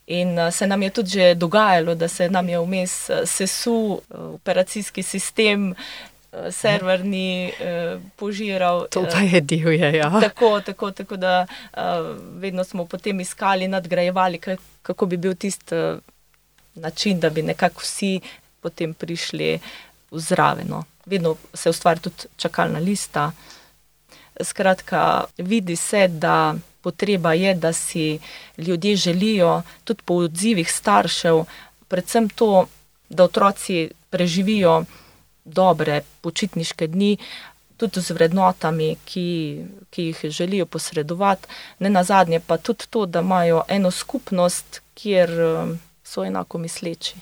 In 0.08 0.40
uh, 0.40 0.54
se 0.56 0.68
nam 0.68 0.82
je 0.82 0.90
tudi 0.90 1.10
že 1.10 1.36
dogajalo, 1.36 1.96
da 1.96 2.08
se 2.08 2.30
nam 2.30 2.50
je 2.50 2.60
vmes 2.60 2.96
sesul 3.26 4.00
operacijski 4.10 5.04
sistem, 5.04 5.76
server 6.52 7.06
ni 7.06 7.52
uh, 7.52 8.02
požiral. 8.16 8.88
To 8.92 9.06
pa 9.12 9.20
je 9.20 9.42
divje. 9.42 9.98
Ja. 9.98 10.10
Tako, 10.22 10.62
tako, 10.62 10.92
tako 10.92 11.16
da 11.18 11.46
uh, 11.74 11.80
vedno 12.38 12.64
smo 12.64 12.86
potem 12.86 13.20
iskali, 13.20 13.68
nadgrajevali, 13.68 14.40
kako 14.82 15.06
bi 15.06 15.18
bil 15.18 15.36
tisti 15.36 15.76
način, 16.76 17.20
da 17.20 17.30
bi 17.30 17.42
nekako 17.42 17.82
vsi 17.82 18.20
potem 18.62 18.94
prišli 18.94 19.60
zraven. 20.12 20.68
No. 20.68 20.84
Vedno 21.06 21.36
se 21.54 21.70
ustvari 21.70 22.00
tudi 22.00 22.30
čakalna 22.38 22.80
lista. 22.80 23.32
Skratka, 24.42 25.26
vidi 25.38 25.76
se, 25.76 26.08
da 26.08 26.56
potreba 26.82 27.34
je, 27.34 27.54
da 27.54 27.74
si 27.74 28.20
ljudje 28.58 28.96
želijo, 28.96 29.62
tudi 29.84 30.02
po 30.06 30.14
odzivih 30.14 30.72
staršev, 30.72 31.46
predvsem 31.88 32.30
to, 32.30 32.68
da 33.10 33.24
otroci 33.24 33.90
preživijo 34.10 34.84
dobre 35.46 36.02
počitniške 36.22 36.88
dni, 36.88 37.18
tudi 37.78 38.02
z 38.02 38.12
vrednotami, 38.12 38.96
ki, 39.06 39.28
ki 39.90 40.04
jih 40.04 40.20
želijo 40.30 40.66
posredovati, 40.66 41.48
ne 41.80 41.90
na 41.90 42.04
zadnje 42.04 42.40
pa 42.40 42.58
tudi 42.58 42.86
to, 42.90 43.06
da 43.06 43.20
imajo 43.20 43.64
eno 43.68 43.92
skupnost, 43.92 44.82
kjer 44.94 45.30
so 46.06 46.24
enako 46.26 46.58
misleči. 46.58 47.16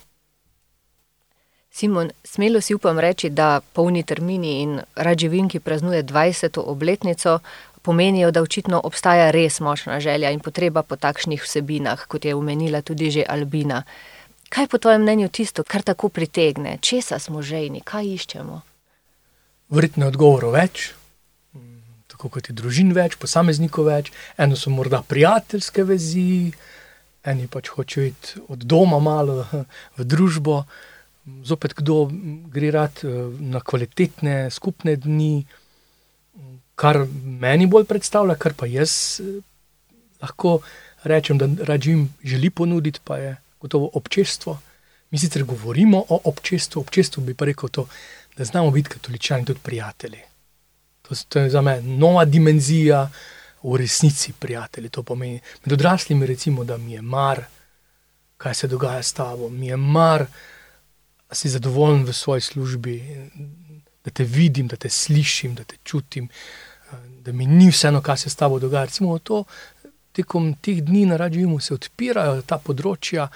Simon, 1.72 2.12
smelo 2.24 2.62
si 2.62 2.76
upam 2.76 3.00
reči, 3.00 3.30
da 3.30 3.62
polni 3.74 4.04
termini 4.04 4.62
in 4.62 4.80
Radživin, 4.96 5.48
ki 5.50 5.60
praznuje 5.60 6.04
20. 6.04 6.60
obletnico, 6.60 7.40
pomenijo, 7.82 8.32
da 8.32 8.42
očitno 8.42 8.82
obstaja 8.84 9.32
res 9.32 9.60
močna 9.60 10.00
želja 10.00 10.30
in 10.32 10.40
potreba 10.40 10.84
po 10.84 10.96
takšnih 10.96 11.42
vsebinah, 11.42 12.06
kot 12.08 12.26
je 12.26 12.36
omenila 12.36 12.82
tudi 12.82 13.12
že 13.12 13.26
Albina. 13.30 13.84
Kaj 14.50 14.68
po 14.68 14.78
tvojem 14.78 15.02
mnenju 15.02 15.30
tisto, 15.30 15.64
kar 15.64 15.82
tako 15.82 16.10
pritegne, 16.10 16.78
česa 16.82 17.20
smo 17.20 17.42
žejni, 17.42 17.82
kaj 17.82 18.06
iščemo? 18.06 18.62
Verjetno 19.70 20.06
je 20.06 20.14
odgovorov 20.14 20.54
več, 20.54 20.92
tako 22.08 22.30
kot 22.30 22.48
je 22.50 22.54
družin 22.54 22.94
več, 22.94 23.18
posameznikov 23.18 23.90
več, 23.90 24.14
eno 24.38 24.56
so 24.56 24.70
morda 24.70 25.02
prijateljske 25.02 25.84
vezi, 25.84 26.54
eni 27.24 27.48
pač 27.48 27.70
hočejo 27.72 28.06
iti 28.06 28.42
od 28.48 28.64
doma 28.68 29.00
malo 29.00 29.46
v 29.98 30.04
družbo, 30.04 30.64
zopet 31.44 31.74
kdo 31.74 32.10
gre 32.52 32.72
rad 32.72 33.04
na 33.40 33.62
kvalitetne 33.64 34.52
skupne 34.52 34.96
dni, 34.96 35.46
kar 36.76 37.06
meni 37.24 37.68
bolj 37.70 37.86
predstavlja, 37.88 38.36
kar 38.36 38.56
pa 38.58 38.68
jaz 38.68 39.22
lahko 40.24 40.60
rečem, 41.04 41.38
da 41.38 41.48
rađim 41.64 42.10
želi 42.24 42.50
ponuditi, 42.50 43.00
pa 43.04 43.18
je 43.18 43.36
gotovo 43.62 43.90
občestvo. 43.94 44.60
Mi 45.12 45.18
sicer 45.18 45.44
govorimo 45.44 46.04
o 46.10 46.20
občestvu, 46.24 46.82
občestvu 46.82 47.24
bi 47.24 47.34
pa 47.34 47.46
rekel 47.46 47.70
to, 47.70 47.88
da 48.38 48.44
znamo 48.44 48.72
biti 48.72 48.90
katoličani 48.90 49.46
tudi 49.46 49.60
prijatelji. 49.64 50.20
To, 51.02 51.16
to 51.30 51.40
je 51.40 51.50
za 51.50 51.62
me 51.62 51.82
nova 51.82 52.26
dimenzija, 52.26 53.10
v 53.64 53.76
resnici 53.76 54.34
prijatelji. 54.40 54.90
To 54.90 55.04
pomeni 55.04 55.40
med 55.66 55.74
odraslimi, 55.74 56.26
recimo, 56.26 56.64
da 56.64 56.78
mi 56.78 56.94
je 56.94 57.02
mar, 57.02 57.44
kaj 58.38 58.54
se 58.54 58.68
dogaja 58.68 59.04
s 59.04 59.14
tabo, 59.14 59.50
mi 59.50 59.68
je 59.68 59.78
mar, 59.78 60.26
da 61.30 61.36
si 61.36 61.50
zadovoljen 61.50 62.04
v 62.06 62.14
svoji 62.14 62.42
službi, 62.42 62.96
da 64.06 64.12
te 64.12 64.24
vidim, 64.24 64.68
da 64.68 64.76
te 64.76 64.90
slišim, 64.90 65.56
da 65.56 65.64
te 65.64 65.78
čutim, 65.84 66.30
da 67.24 67.32
mi 67.32 67.46
ni 67.46 67.70
vseeno, 67.72 68.02
kaj 68.02 68.18
se 68.18 68.30
s 68.30 68.36
tabo 68.36 68.60
dogaja. 68.60 68.86
Recimo, 68.86 69.20
to, 69.20 69.44
tekom 70.12 70.54
teh 70.62 70.84
dni 70.84 71.06
na 71.06 71.18
radiju 71.18 71.60
se 71.60 71.74
odpirajo 71.74 72.42
ta 72.42 72.60
področja, 72.60 73.30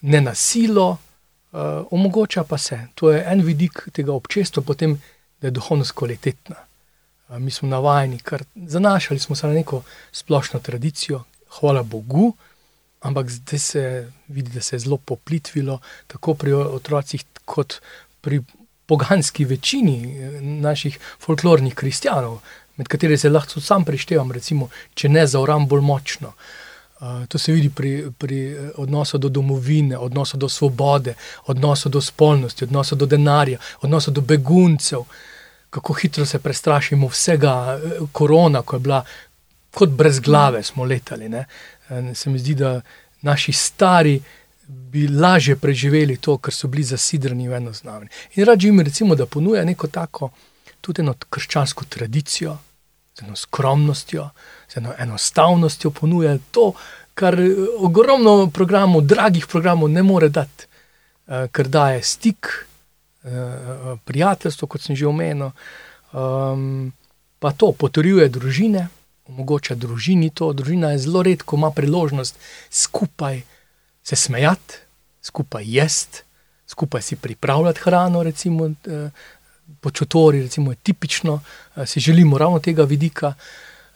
ne 0.00 0.20
na 0.20 0.34
silo, 0.34 0.88
uh, 0.90 1.86
omogoča 1.90 2.44
pa 2.44 2.58
se. 2.58 2.80
To 2.94 3.12
je 3.12 3.22
en 3.24 3.44
vidik 3.46 3.86
tega 3.92 4.12
občestva, 4.12 4.62
potem, 4.66 4.98
da 5.40 5.48
je 5.48 5.56
duhovnost 5.56 5.92
kvalitetna. 5.96 6.56
Uh, 7.30 7.38
mi 7.38 7.50
smo 7.50 7.68
navajeni, 7.68 8.18
kar 8.18 8.42
zanašali 8.54 9.20
smo 9.20 9.36
se 9.36 9.46
na 9.46 9.52
neko 9.52 9.82
splošno 10.12 10.60
tradicijo, 10.60 11.22
hvala 11.60 11.82
Bogu, 11.82 12.32
ampak 13.00 13.30
zdaj 13.30 13.58
se 13.58 14.12
vidi, 14.28 14.50
da 14.50 14.60
se 14.60 14.76
je 14.76 14.80
zelo 14.80 14.96
poplitvilo, 14.96 15.78
tako 16.06 16.34
pri 16.34 16.52
otrocih, 16.52 17.24
kot 17.44 17.74
pri 18.20 18.42
poganski 18.86 19.44
večini 19.44 20.14
naših 20.40 20.98
folklornih 21.20 21.74
kristjanov, 21.74 22.40
med 22.76 22.88
kateri 22.88 23.18
se 23.18 23.30
lahko 23.30 23.60
sam 23.60 23.84
preštevam, 23.84 24.32
recimo, 24.32 24.68
če 24.94 25.08
ne 25.08 25.26
za 25.26 25.40
uram 25.40 25.68
bolj 25.68 25.80
močno. 25.80 26.32
Uh, 27.00 27.26
to 27.28 27.38
se 27.38 27.52
vidi 27.52 27.70
pri, 27.70 28.10
pri 28.18 28.56
odnosu 28.76 29.18
do 29.18 29.28
domovine, 29.28 29.98
odnosu 29.98 30.36
do 30.36 30.48
svobode, 30.48 31.14
odnosu 31.46 31.88
do 31.88 32.00
spolnosti, 32.00 32.64
odnosu 32.64 32.96
do 32.96 33.06
denarja, 33.06 33.58
odnosu 33.80 34.10
do 34.10 34.20
beguncev, 34.20 35.06
kako 35.70 35.94
hitro 35.94 36.26
se 36.26 36.38
prestrašimo 36.38 37.08
vsega, 37.08 37.78
korona, 38.12 38.62
ko 38.62 38.76
je 38.76 38.80
bila 38.80 39.04
kot 39.70 39.88
brez 39.88 40.20
glave, 40.20 40.62
smo 40.62 40.84
letali. 40.84 41.28
Ne? 41.28 41.44
Se 42.14 42.30
mi 42.30 42.38
zdi, 42.38 42.54
da 42.54 42.80
naši 43.22 43.52
stari 43.52 44.20
bi 44.68 45.08
lažje 45.08 45.56
preživeli 45.56 46.16
to, 46.16 46.38
ker 46.38 46.54
so 46.54 46.68
bili 46.68 46.84
zasidrani 46.84 47.48
v 47.48 47.56
eno 47.58 47.72
znamenje. 47.72 48.10
In 48.34 48.44
rad 48.44 48.62
jim 48.62 48.80
recimo, 48.80 49.14
da 49.14 49.26
ponuja 49.26 49.64
neko 49.64 49.88
tako, 49.88 50.30
tudi 50.80 51.02
eno 51.02 51.14
krščansko 51.30 51.84
tradicijo, 51.88 52.56
z 53.18 53.24
eno 53.26 53.36
skromnostjo, 53.36 54.28
z 54.68 54.76
eno 54.76 54.94
enostavnostjo 54.98 55.90
ponuja 55.90 56.36
to, 56.50 56.72
kar 57.14 57.36
ogromno 57.78 58.50
programov, 58.54 59.02
dragih 59.02 59.46
programov 59.46 59.90
ne 59.90 60.02
more 60.02 60.28
dati, 60.28 60.66
ker 61.26 61.68
daje 61.68 62.02
stik, 62.02 62.48
prijateljstvo, 64.04 64.68
kot 64.68 64.80
sem 64.80 64.96
že 64.96 65.06
omenil, 65.06 65.50
pa 67.40 67.52
to 67.56 67.72
potrjuje 67.72 68.28
družine, 68.28 68.88
omogoča 69.28 69.74
družini 69.74 70.30
to. 70.30 70.52
Družina 70.52 70.92
je 70.92 71.04
zelo 71.04 71.22
redko 71.22 71.56
ima 71.56 71.70
priložnost 71.70 72.38
skupaj 72.70 73.42
se 74.02 74.16
smejati, 74.16 74.80
skupaj 75.22 75.64
jesti, 75.66 76.22
skupaj 76.66 77.02
si 77.02 77.16
pripravljati 77.16 77.80
hrano, 77.84 78.22
recimo 78.22 78.70
po 79.80 79.90
čotori, 79.90 80.42
recimo 80.42 80.72
je 80.72 80.76
tipično, 80.82 81.40
si 81.86 82.00
želimo 82.00 82.38
ravno 82.38 82.58
tega 82.58 82.84
vidika. 82.84 83.34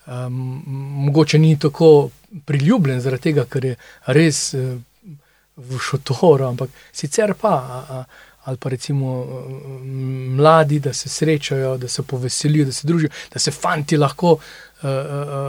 um, 0.06 0.62
mogoče 1.06 1.38
ni 1.38 1.58
tako 1.58 2.10
priljubljen, 2.44 3.00
zaradi 3.00 3.22
tega, 3.22 3.44
ker 3.44 3.64
je 3.64 3.76
res 4.06 4.54
uh, 4.54 4.76
v 5.56 5.78
šotoru, 5.78 6.44
ampak 6.44 6.70
sicer 6.92 7.34
pa. 7.40 7.54
A, 7.54 7.84
a, 7.88 8.04
Ali 8.44 8.56
pa 8.60 8.68
recimo 8.68 9.22
um, 9.22 10.34
mladi, 10.36 10.78
da 10.80 10.92
se 10.92 11.08
srečajo, 11.08 11.76
da 11.78 11.88
se 11.88 12.02
poveselijo, 12.02 12.64
da 12.64 12.72
se 12.72 12.86
družijo, 12.86 13.10
da 13.32 13.38
se 13.38 13.50
fanti 13.50 13.96
lahko 13.96 14.32
uh, 14.32 14.90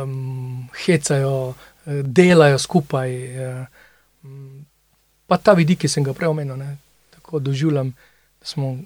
um, 0.04 0.70
hecajo, 0.86 1.54
delajo 1.86 2.60
skupaj. 2.60 3.12
Uh, 3.48 3.66
pa 5.28 5.38
ta 5.38 5.54
vidik, 5.54 5.80
ki 5.84 5.92
sem 5.92 6.04
ga 6.04 6.14
prej 6.14 6.32
omenil, 6.32 6.58
ne, 6.58 6.78
tako 7.18 7.40
doživljam, 7.40 7.92
da 8.40 8.46
smo 8.46 8.78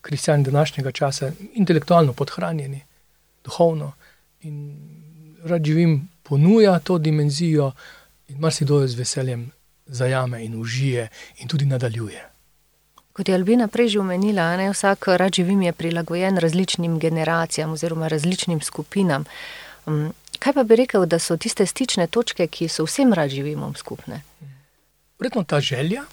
kristijani 0.00 0.44
današnjega 0.44 0.92
časa 0.92 1.32
intelektualno 1.54 2.12
podhranjeni, 2.12 2.82
duhovno 3.44 3.92
in 4.40 4.76
rad 5.44 5.64
živim, 5.64 6.08
ponuja 6.22 6.78
to 6.78 6.98
dimenzijo 6.98 7.72
in 8.28 8.38
marsikdo 8.38 8.80
jo 8.80 8.88
z 8.88 8.94
veseljem 8.94 9.50
zajame 9.86 10.44
in 10.44 10.60
užije 10.60 11.08
in 11.38 11.48
tudi 11.48 11.64
nadaljuje. 11.64 12.31
Kot 13.12 13.28
je 13.28 13.34
Albina 13.34 13.68
prej 13.68 13.88
že 13.88 14.00
omenila, 14.00 14.56
ne, 14.56 14.70
vsak 14.72 15.08
rad 15.20 15.34
živim 15.34 15.62
je 15.62 15.72
prilagojen 15.72 16.38
različnim 16.38 16.98
generacijam 16.98 17.72
oziroma 17.72 18.08
različnim 18.08 18.60
skupinam. 18.60 19.24
Um, 19.86 20.12
kaj 20.38 20.52
pa 20.52 20.62
bi 20.62 20.76
rekel, 20.76 21.06
da 21.06 21.18
so 21.18 21.36
tiste 21.36 21.66
stične 21.66 22.06
točke, 22.06 22.46
ki 22.46 22.68
so 22.68 22.86
vsem 22.88 23.12
rad 23.12 23.30
živimom 23.30 23.74
skupne? 23.74 24.22
Verjetno 25.20 25.44
ta 25.44 25.60
želja, 25.60 26.04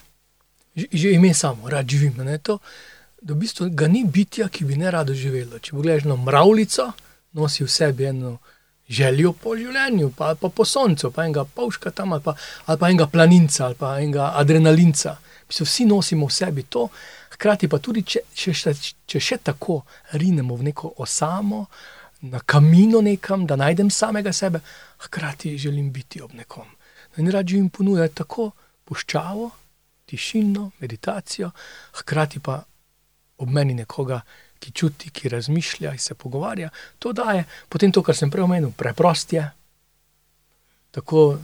že, 0.76 0.86
že 0.92 1.12
ime 1.12 1.34
samo, 1.34 1.68
rad 1.68 1.88
živim. 1.88 2.14
Ne, 2.24 2.38
to, 2.38 2.58
da 3.20 3.34
v 3.34 3.42
bistvu 3.44 3.70
ga 3.70 3.88
ni 3.88 4.04
bitja, 4.04 4.48
ki 4.48 4.64
bi 4.64 4.76
ne 4.76 4.90
rado 4.90 5.14
živelo. 5.14 5.58
Če 5.58 5.76
pogledaš 5.76 6.06
na 6.08 6.16
mravljico, 6.16 6.90
nosi 7.36 7.64
v 7.64 7.70
sebi 7.70 8.08
eno 8.08 8.38
željo 8.90 9.32
po 9.32 9.54
življenju, 9.56 10.12
pa, 10.16 10.34
pa 10.34 10.48
po 10.48 10.64
soncu, 10.64 11.12
pa 11.14 11.24
enega 11.26 11.44
pavška 11.44 11.92
tam, 11.94 12.14
ali 12.16 12.24
pa, 12.24 12.34
ali 12.66 12.80
pa 12.80 12.88
enega 12.90 13.06
planinca, 13.06 13.66
ali 13.66 13.78
pa 13.78 13.92
enega 14.00 14.32
adrenalinca. 14.40 15.16
Mislim, 15.50 15.66
vsi 15.66 15.84
nosimo 15.84 16.26
v 16.26 16.32
sebi 16.32 16.62
to, 16.62 16.88
hkrati 17.34 17.68
pa 17.68 17.80
tudi, 17.82 18.04
če, 18.06 18.20
če, 18.34 18.52
če, 18.54 18.74
če 19.06 19.20
še 19.20 19.38
tako 19.50 19.80
rinemo 20.14 20.54
v 20.54 20.70
neko 20.70 20.94
osamo, 21.02 21.64
na 22.30 22.38
kamino 22.46 23.00
nekam, 23.02 23.46
da 23.48 23.56
najdem 23.56 23.90
samega 23.90 24.32
sebe, 24.32 24.60
hkrati 25.06 25.56
želim 25.58 25.90
biti 25.92 26.22
ob 26.22 26.36
nekom. 26.38 26.68
In 27.16 27.30
rad 27.32 27.48
živim 27.48 27.70
ponujati 27.74 28.14
tako 28.14 28.50
puščavo, 28.84 29.50
tišino, 30.06 30.70
meditacijo, 30.78 31.50
hkrati 31.98 32.40
pa 32.40 32.60
ob 33.40 33.50
meni 33.50 33.74
nekoga, 33.74 34.20
ki 34.60 34.72
čuti, 34.76 35.10
ki 35.10 35.32
razmišlja 35.32 35.94
in 35.96 35.98
se 35.98 36.14
pogovarja. 36.14 36.68
To 36.98 37.12
daje 37.12 37.46
potem 37.68 37.92
to, 37.92 38.02
kar 38.06 38.16
sem 38.16 38.30
prej 38.30 38.44
omenil, 38.44 38.70
preprost 38.76 39.32
je. 39.32 39.46
Tako 40.94 41.38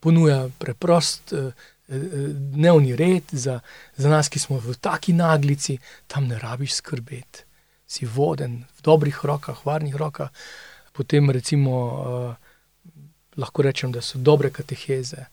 ponuja 0.00 0.44
preprost 0.58 1.32
eh, 1.32 1.50
dnevni 1.90 2.96
red 2.96 3.22
za, 3.32 3.60
za 3.96 4.08
nas, 4.08 4.28
ki 4.28 4.38
smo 4.38 4.58
v 4.58 4.74
taki 4.80 5.12
naglici, 5.12 5.78
tam 6.06 6.28
ne 6.28 6.38
rabiš 6.38 6.74
skrbeti. 6.78 7.44
Si 7.90 8.06
voden 8.06 8.64
v 8.78 8.82
dobrih 8.86 9.24
rokah, 9.24 9.66
varnih 9.66 9.96
rokah. 9.96 10.30
Potem 10.92 11.30
recimo 11.30 11.72
eh, 11.74 12.34
lahko 13.36 13.62
rečem, 13.62 13.92
da 13.92 14.00
so 14.00 14.18
dobre 14.18 14.50
kateheze. 14.50 15.26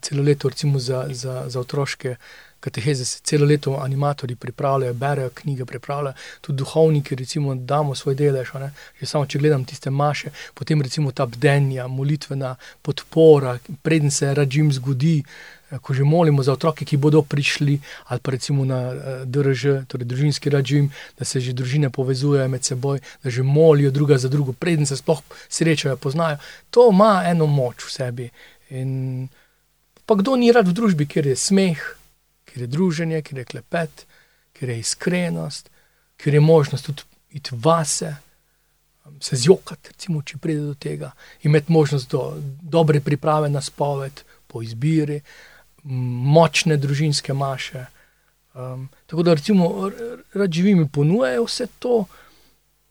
Celo 0.00 0.22
leto, 0.22 0.48
recimo 0.48 0.78
za, 0.78 1.06
za, 1.10 1.44
za 1.48 1.60
otroške 1.60 2.16
kateheze, 2.60 3.04
se 3.04 3.20
celo 3.22 3.46
leto 3.46 3.76
animatori 3.80 4.34
pripravljajo, 4.34 4.94
berejo 4.94 5.30
knjige, 5.30 5.64
pripravljajo 5.64 6.14
tudi 6.40 6.56
duhovniki, 6.56 7.14
recimo, 7.14 7.54
damo 7.54 7.94
svoj 7.94 8.14
delež. 8.14 8.50
a 8.54 8.58
ne. 8.58 8.72
Že 9.00 9.06
samo 9.06 9.26
če 9.26 9.38
gledam 9.38 9.64
tiste 9.64 9.90
maše, 9.90 10.30
potem 10.54 10.82
recimo 10.82 11.12
ta 11.12 11.26
bdenja, 11.26 11.86
molitvena 11.86 12.56
podpora, 12.82 13.58
preden 13.82 14.10
se 14.10 14.34
režim 14.34 14.72
zgodi, 14.72 15.22
eh, 15.70 15.78
ko 15.78 15.94
že 15.94 16.04
molimo 16.04 16.42
za 16.42 16.52
otroke, 16.52 16.84
ki 16.84 16.96
bodo 16.96 17.22
prišli, 17.22 17.80
ali 18.06 18.20
pa 18.20 18.30
recimo 18.30 18.64
na 18.64 18.80
eh, 18.92 19.24
DRŽ, 19.24 19.86
torej 19.86 20.06
družinski 20.06 20.50
režim, 20.50 20.90
da 21.18 21.24
se 21.24 21.40
že 21.40 21.52
družine 21.52 21.90
povezujejo 21.90 22.48
med 22.48 22.64
seboj, 22.64 23.00
da 23.22 23.30
že 23.30 23.42
molijo 23.42 23.90
druga 23.90 24.18
za 24.18 24.28
drugo, 24.28 24.52
preden 24.52 24.86
se 24.86 24.96
sploh 24.96 25.22
srečajo, 25.48 25.96
poznajo. 25.96 26.36
To 26.70 26.90
ima 26.90 27.22
eno 27.26 27.46
moč 27.46 27.86
v 27.86 27.92
sebi. 27.92 28.30
In 28.70 29.28
pa 30.08 30.16
kdo 30.16 30.38
ni 30.40 30.48
rad 30.52 30.64
v 30.64 30.72
družbi, 30.72 31.04
kjer 31.04 31.26
je 31.28 31.36
smeh, 31.36 31.80
kjer 32.48 32.64
je 32.64 32.70
druženje, 32.72 33.20
kjer 33.22 33.42
je 33.42 33.50
klepet, 33.50 34.06
kjer 34.56 34.72
je 34.72 34.78
iskrenost, 34.80 35.68
kjer 36.16 36.38
je 36.38 36.40
možnost 36.40 36.88
tudi 36.88 37.04
iti 37.36 37.52
vase, 37.52 38.14
um, 39.04 39.20
se 39.20 39.36
zjokati, 39.36 39.92
recimo, 39.92 40.22
če 40.24 40.40
pride 40.40 40.64
do 40.70 40.74
tega, 40.74 41.12
imeti 41.44 41.72
možnost 41.72 42.08
do 42.10 42.40
dobre 42.62 43.04
priprave 43.04 43.52
na 43.52 43.60
spoved, 43.60 44.24
po 44.48 44.64
izbiri, 44.64 45.20
močne 45.84 46.80
družinske 46.80 47.36
maše. 47.36 47.84
Um, 48.56 48.88
tako 49.06 49.22
da, 49.22 49.36
recimo, 49.36 49.90
rad 50.32 50.52
živim 50.52 50.86
in 50.86 50.88
ponujajo 50.88 51.44
vse 51.44 51.68
to, 51.78 52.06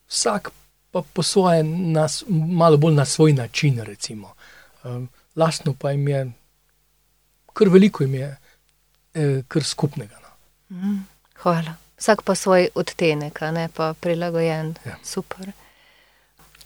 vsak 0.08 0.52
pa 0.94 1.02
po 1.02 1.24
svoje, 1.24 1.64
nas, 1.66 2.24
malo 2.30 2.78
bolj 2.78 2.94
na 2.94 3.06
svoj 3.06 3.34
način, 3.34 3.82
recimo. 3.82 4.36
Um, 4.84 5.10
lastno 5.36 5.74
pa 5.74 5.92
jim 5.92 6.08
je, 6.08 6.28
kar 7.58 7.74
veliko 7.74 8.06
jim 8.06 8.16
je, 8.16 8.32
eh, 9.14 9.44
kar 9.48 9.64
skupnega. 9.64 10.20
No. 10.22 10.98
Hvala. 11.42 11.78
Vsak 11.98 12.22
pa 12.22 12.36
svoj 12.36 12.70
odtenek, 12.78 13.42
a 13.42 13.52
ne 13.52 13.70
pa 13.74 13.94
prilagojen. 13.94 14.76
Ja. 14.86 14.98
Super. 15.04 15.52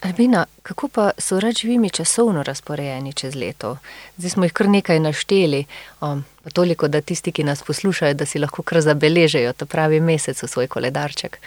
Albina, 0.02 0.46
kako 0.64 0.88
pa 0.88 1.12
so 1.18 1.40
rad 1.40 1.56
živimi 1.56 1.90
časovno 1.90 2.44
razporejeni 2.44 3.14
čez 3.14 3.36
leto? 3.36 3.78
Zdaj 4.18 4.30
smo 4.30 4.44
jih 4.44 4.54
kar 4.54 4.70
nekaj 4.70 5.00
našteli, 5.00 5.66
um, 6.02 6.24
pa 6.44 6.50
toliko, 6.50 6.88
da 6.88 7.02
tisti, 7.02 7.32
ki 7.32 7.44
nas 7.44 7.64
poslušajo, 7.64 8.14
da 8.14 8.26
si 8.26 8.40
lahko 8.40 8.64
kar 8.64 8.82
zabeležejo 8.82 9.54
ta 9.54 9.66
pravi 9.66 10.00
mesec 10.00 10.44
v 10.44 10.48
svoj 10.48 10.68
koledarček. 10.68 11.38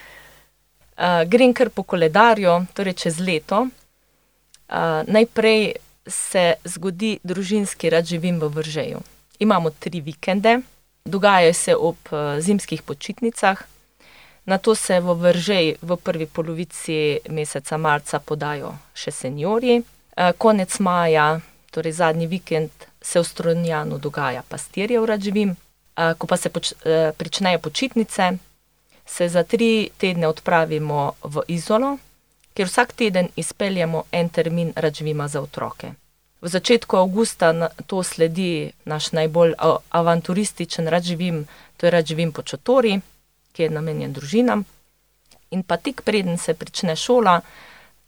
Uh, 0.96 1.26
grem 1.26 1.52
kar 1.54 1.70
po 1.70 1.82
koledarju, 1.82 2.60
torej 2.74 2.94
čez 2.94 3.18
leto. 3.18 3.66
Uh, 4.68 5.02
najprej 5.06 5.74
se 6.06 6.54
zgodi 6.64 7.18
družinski 7.24 7.90
rad 7.90 8.06
živim 8.06 8.40
v 8.40 8.48
Vržeju. 8.54 9.02
Imamo 9.38 9.70
tri 9.70 10.00
vikende, 10.00 10.60
dogajajo 11.04 11.52
se 11.52 11.74
ob 11.76 11.96
uh, 12.10 12.40
zimskih 12.40 12.82
počitnicah, 12.82 13.62
na 14.44 14.58
to 14.58 14.74
se 14.74 15.00
v 15.00 15.14
Vržej 15.14 15.74
v 15.82 15.96
prvi 15.96 16.26
polovici 16.26 17.18
meseca 17.28 17.76
marca 17.76 18.20
podajo 18.20 18.74
še 18.94 19.10
seniori. 19.10 19.80
Uh, 19.80 20.30
konec 20.38 20.78
maja, 20.78 21.40
torej 21.70 21.92
zadnji 21.92 22.26
vikend, 22.26 22.70
se 23.02 23.20
v 23.20 23.24
Stronjanu 23.24 23.98
dogaja 23.98 24.42
pastirjev 24.48 25.04
rad 25.04 25.20
živim. 25.20 25.56
Uh, 25.96 26.14
ko 26.18 26.26
pa 26.26 26.36
se 26.36 26.50
poč, 26.50 26.74
pričnejo 27.18 27.58
počitnice, 27.58 28.32
se 29.06 29.28
za 29.28 29.42
tri 29.42 29.90
tedne 29.98 30.28
odpravimo 30.28 31.12
v 31.22 31.42
Izolo, 31.48 31.98
kjer 32.54 32.68
vsak 32.68 32.92
teden 32.92 33.28
izpeljemo 33.36 34.04
en 34.12 34.28
termin 34.28 34.72
rađvima 34.76 35.28
za 35.28 35.40
otroke. 35.40 35.92
V 36.44 36.48
začetku 36.48 36.96
avgusta 36.96 37.72
to 37.88 38.02
sledi 38.04 38.72
naš 38.84 39.12
najbolj 39.16 39.54
avanturističen 39.90 40.88
rađvim, 40.88 41.46
to 41.76 41.86
je 41.86 41.90
rađvim 41.90 42.32
po 42.32 42.42
Čotori, 42.42 43.00
ki 43.52 43.62
je 43.62 43.70
namenjen 43.70 44.12
družinam. 44.12 44.64
In 45.50 45.62
pa 45.62 45.76
tik 45.76 46.02
preden 46.04 46.38
se 46.38 46.54
prične 46.54 46.96
šola, 46.96 47.40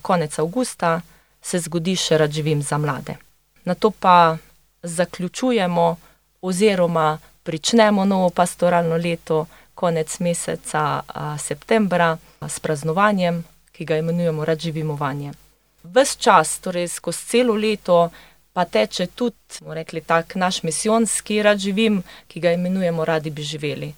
konec 0.03 0.39
avgusta, 0.39 1.01
se 1.43 1.59
zgodi 1.59 1.97
še 1.97 2.19
rađvim 2.19 2.63
za 2.63 2.79
mlade. 2.79 3.17
Na 3.65 3.75
to 3.75 3.91
pa 3.91 4.37
zaključujemo 4.83 5.97
oziroma 6.43 7.19
pričnemo 7.43 8.05
novo 8.05 8.31
pastoralno 8.31 8.97
leto 8.97 9.47
konec 9.75 10.19
meseca 10.21 11.01
a, 11.07 11.39
septembra 11.39 12.19
a, 12.41 12.49
s 12.49 12.61
praznovanjem, 12.61 13.45
ki 13.73 13.85
ga 13.85 13.97
imenujemo 13.97 14.45
Radživimovanje. 14.45 15.46
Ves 15.95 16.17
čas, 16.17 16.59
torej 16.59 16.89
skozi 16.89 17.27
celo 17.31 17.55
leto, 17.55 18.11
pa 18.53 18.65
teče 18.65 19.07
tudi, 19.07 19.61
rekli, 19.69 20.01
tak 20.01 20.35
naš 20.35 20.63
misijonski 20.63 21.43
radživim, 21.43 22.03
ki 22.29 22.41
ga 22.41 22.53
imenujemo 22.53 23.05
Radi 23.05 23.31
bi 23.31 23.43
živeli. 23.43 23.93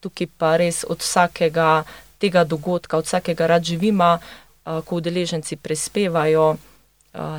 Tukaj 0.00 0.26
pa 0.38 0.56
res 0.56 0.84
od 0.88 0.98
vsakega 0.98 1.84
tega 2.18 2.44
dogodka, 2.44 2.98
od 2.98 3.06
vsakega 3.06 3.46
radživima, 3.46 4.18
a, 4.18 4.80
ko 4.86 4.96
udeleženci 4.96 5.56
prispevajo, 5.56 6.56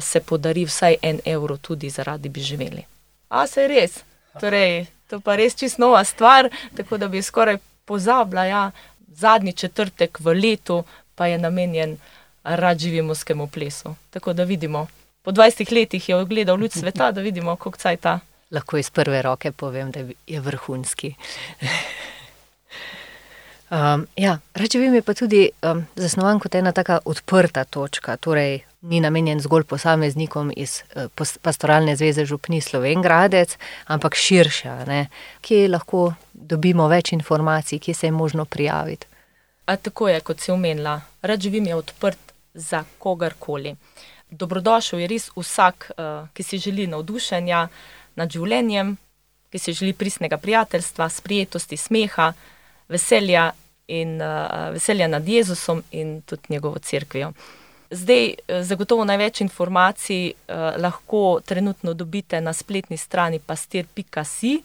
se 0.02 0.20
podari 0.20 0.66
vsaj 0.66 0.96
en 1.02 1.20
evro 1.26 1.58
tudi 1.58 1.90
za 1.90 2.04
Radi 2.04 2.30
bi 2.30 2.42
živeli. 2.42 2.84
A 3.30 3.48
se 3.48 3.68
res? 3.68 4.04
Torej, 4.40 4.86
to 5.10 5.20
pa 5.20 5.36
res 5.36 5.56
čist 5.56 5.78
nova 5.78 6.04
stvar, 6.04 6.50
tako 6.78 6.98
da 6.98 7.08
bi 7.08 7.22
skoraj 7.22 7.58
pozabila, 7.86 8.46
ja, 8.46 8.72
zadnji 9.08 9.54
četrtek 9.54 10.20
v 10.20 10.34
letu 10.34 10.84
pa 11.16 11.28
je 11.28 11.38
namenjen 11.38 11.98
radživimovskemu 12.44 13.48
plesu. 13.48 13.96
Tako 14.10 14.34
da 14.34 14.44
vidimo, 14.44 14.88
po 15.22 15.32
20 15.32 15.74
letih 15.74 16.10
je 16.10 16.16
ogledal 16.16 16.60
luč 16.60 16.72
sveta, 16.72 17.12
da 17.12 17.22
vidimo, 17.22 17.56
kako 17.56 17.78
caj 17.78 17.98
ta. 17.98 18.20
Lahko 18.52 18.78
iz 18.78 18.90
prve 18.90 19.22
roke 19.22 19.52
povem, 19.52 19.92
da 19.92 20.00
je 20.28 20.40
vrhunski. 20.40 21.14
Um, 23.74 24.08
ja, 24.16 24.38
Račevim 24.54 24.94
je 24.94 25.02
pa 25.02 25.14
tudi 25.14 25.50
um, 25.62 25.86
zasnovan 25.96 26.40
kot 26.40 26.56
ena 26.56 26.72
tako 26.72 27.00
odprta 27.06 27.64
točka, 27.64 28.18
torej 28.18 28.60
ni 28.82 29.00
namenjen 29.00 29.40
zgolj 29.42 29.64
posameznikom 29.64 30.52
iz 30.56 30.84
pos- 31.16 31.38
pastoralne 31.42 31.96
zveze 31.96 32.26
Župni 32.26 32.62
Slovengradec, 32.62 33.58
ampak 33.88 34.16
širše, 34.16 34.70
a 34.70 34.86
ne? 34.86 35.08
kje 35.42 35.70
lahko 35.70 36.14
dobimo 36.34 36.88
več 36.88 37.12
informacij, 37.12 37.80
kje 37.80 37.94
se 37.94 38.08
je 38.08 38.12
možno 38.12 38.46
prijaviti. 38.46 39.08
A 39.66 39.76
tako 39.76 40.10
je, 40.10 40.20
kot 40.20 40.40
si 40.40 40.52
omenila, 40.52 41.02
rad 41.22 41.42
živim 41.42 41.66
je 41.66 41.76
odprt 41.76 42.33
za 42.54 42.84
kogarkoli. 43.00 43.76
Dobrodošel 44.30 45.00
je 45.00 45.08
res 45.08 45.30
vsak, 45.36 45.92
eh, 45.92 46.28
ki 46.34 46.44
si 46.44 46.58
želi 46.58 46.88
navdušenja 46.88 47.68
nad 48.16 48.30
življenjem, 48.32 48.98
ki 49.52 49.60
si 49.60 49.74
želi 49.74 49.94
pristnega 49.94 50.38
prijateljstva, 50.38 51.10
sprijetosti, 51.10 51.78
smeha, 51.78 52.34
veselja 52.90 53.52
in 53.88 54.22
uh, 54.22 54.72
veselja 54.74 55.08
nad 55.08 55.28
Jezusom 55.28 55.84
in 55.92 56.22
tudi 56.22 56.42
njegovo 56.50 56.80
cerkvijo. 56.80 57.34
Zdaj, 57.92 58.26
eh, 58.48 58.64
zagotovo 58.64 59.06
največ 59.06 59.42
informacij 59.42 60.32
uh, 60.32 60.56
lahko 60.82 61.42
trenutno 61.46 61.94
dobite 61.94 62.42
na 62.42 62.54
spletni 62.54 62.98
strani 62.98 63.40
pastir.si, 63.40 64.62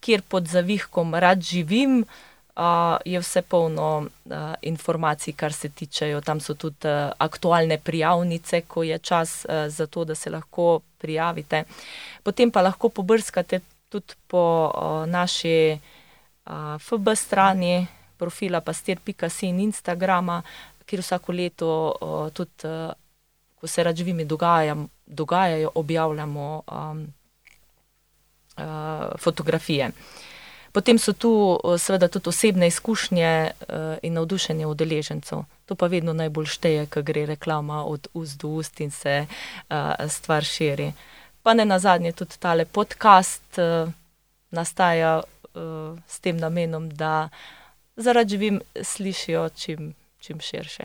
kjer 0.00 0.22
pod 0.22 0.46
zavihkom 0.46 1.14
rad 1.14 1.42
živim. 1.42 2.04
Uh, 2.52 2.98
je 3.04 3.20
vse 3.20 3.42
polno 3.42 4.04
uh, 4.04 4.54
informacij, 4.62 5.32
kar 5.32 5.52
se 5.52 5.68
tičejo. 5.68 6.20
Tam 6.20 6.40
so 6.40 6.54
tudi 6.54 6.84
uh, 6.84 7.08
aktualne 7.18 7.78
prijavnice, 7.78 8.60
ko 8.68 8.82
je 8.82 8.98
čas 8.98 9.46
uh, 9.48 9.68
za 9.72 9.86
to, 9.86 10.04
da 10.04 10.14
se 10.14 10.30
lahko 10.30 10.80
prijavite. 10.98 11.64
Potem 12.22 12.50
pa 12.50 12.60
lahko 12.60 12.88
pobrskate 12.88 13.60
tudi 13.88 14.14
po 14.26 14.68
uh, 14.68 15.08
naši 15.08 15.78
uh, 16.44 16.76
FB 16.76 17.14
strani, 17.16 17.86
profila 18.16 18.60
pastir.si 18.60 19.48
in 19.48 19.60
Instagrama, 19.60 20.42
kjer 20.84 21.00
vsako 21.00 21.32
leto 21.32 21.70
uh, 21.88 22.28
tudi, 22.36 22.68
uh, 22.68 22.92
ko 23.60 23.66
se 23.66 23.84
rađivimi 23.84 24.24
dogajam, 24.24 24.88
dogajajo, 25.06 25.70
objavljamo 25.74 26.62
um, 26.68 27.06
uh, 28.58 28.64
fotografije. 29.18 29.90
Potem 30.72 30.98
so 30.98 31.12
tu 31.12 31.60
seveda 31.78 32.08
tudi 32.08 32.28
osebne 32.28 32.66
izkušnje 32.66 33.50
uh, 33.50 33.76
in 34.02 34.12
navdušenje 34.12 34.66
udeležencev. 34.66 35.44
To 35.66 35.74
pa 35.74 35.86
vedno 35.86 36.12
najbolj 36.12 36.46
šteje, 36.46 36.86
ko 36.86 37.02
gre 37.02 37.26
reklama 37.26 37.84
od 37.84 38.08
ust 38.14 38.40
do 38.40 38.48
ust 38.48 38.80
in 38.80 38.90
se 38.90 39.26
uh, 39.26 39.76
stvar 40.08 40.44
širi. 40.44 40.92
Pa 41.42 41.54
ne 41.54 41.64
na 41.64 41.78
zadnje 41.78 42.12
tudi 42.12 42.38
tale 42.38 42.64
podcast 42.64 43.58
uh, 43.58 43.92
nastaja 44.50 45.22
s 46.08 46.20
tem 46.20 46.36
namenom, 46.36 46.90
da 46.90 47.28
zaradi 47.96 48.30
živim 48.30 48.60
slišijo 48.82 49.48
čim, 49.48 49.94
čim 50.20 50.40
širše. 50.40 50.84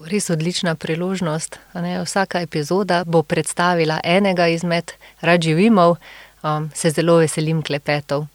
Res 0.00 0.30
odlična 0.30 0.74
priložnost. 0.74 1.58
Vsaka 2.04 2.40
epizoda 2.40 3.04
bo 3.06 3.22
predstavila 3.22 4.00
enega 4.04 4.46
izmed 4.46 4.92
radživimov, 5.20 5.96
um, 6.42 6.70
se 6.74 6.90
zelo 6.90 7.16
veselim 7.16 7.62
klepetov. 7.62 8.26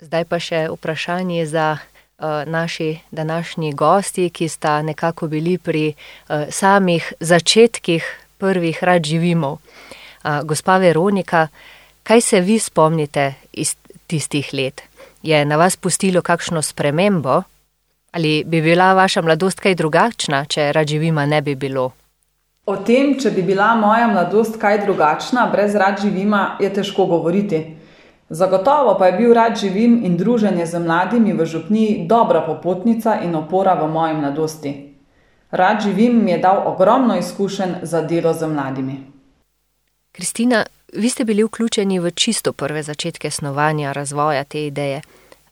Zdaj 0.00 0.24
pa 0.24 0.38
še 0.40 0.60
vprašanje 0.72 1.44
za 1.46 1.76
uh, 1.76 2.48
naši 2.48 3.02
današnji 3.10 3.72
gosti, 3.76 4.30
ki 4.30 4.48
sta 4.48 4.82
nekako 4.82 5.28
bili 5.28 5.58
pri 5.58 5.92
uh, 5.92 6.48
samih 6.48 7.12
začetkih 7.20 8.04
prvih 8.38 8.78
radživimov. 8.82 9.58
Uh, 9.60 10.40
gospa 10.44 10.78
Veronika, 10.80 11.48
kaj 12.02 12.20
se 12.20 12.40
vi 12.40 12.58
spomnite 12.58 13.34
iz 13.52 13.76
tistih 14.06 14.48
let? 14.52 14.80
Je 15.22 15.44
na 15.44 15.56
vas 15.60 15.76
pustilo 15.76 16.22
kakšno 16.22 16.62
spremembo? 16.62 17.42
Ali 18.12 18.44
bi 18.44 18.62
bila 18.62 18.94
vaša 18.94 19.22
mladost 19.22 19.60
kaj 19.60 19.74
drugačna, 19.74 20.46
če 20.48 20.72
radživima 20.72 21.26
ne 21.26 21.42
bi 21.42 21.54
bilo? 21.54 21.90
O 22.66 22.76
tem, 22.76 23.18
če 23.20 23.30
bi 23.36 23.42
bila 23.42 23.74
moja 23.76 24.08
mladost 24.08 24.56
kaj 24.60 24.80
drugačna, 24.86 25.44
brez 25.52 25.76
rad 25.76 26.00
živima, 26.00 26.56
je 26.60 26.72
težko 26.72 27.04
govoriti. 27.06 27.79
Zagotovo 28.30 28.98
pa 28.98 29.06
je 29.06 29.12
bil 29.12 29.34
rad 29.34 29.56
živim 29.56 30.00
in 30.04 30.16
druženje 30.16 30.66
z 30.66 30.78
mladimi 30.78 31.32
v 31.32 31.46
župniji 31.46 32.06
dobra 32.06 32.40
popotnica 32.46 33.20
in 33.22 33.34
opora 33.34 33.74
v 33.74 33.88
moji 33.90 34.14
mladosti. 34.14 34.94
Rad 35.50 35.82
živim 35.82 36.24
mi 36.24 36.30
je 36.30 36.38
dal 36.38 36.62
ogromno 36.66 37.18
izkušenj 37.18 37.74
za 37.82 38.02
delo 38.02 38.32
z 38.32 38.46
mladimi. 38.46 39.00
Kristina, 40.12 40.64
vi 40.92 41.08
ste 41.08 41.24
bili 41.24 41.44
vključeni 41.44 41.98
v 41.98 42.10
čisto 42.10 42.52
prve 42.52 42.82
začetke 42.82 43.30
snovanja, 43.30 43.92
razvoja 43.92 44.44
te 44.44 44.66
ideje. 44.66 45.02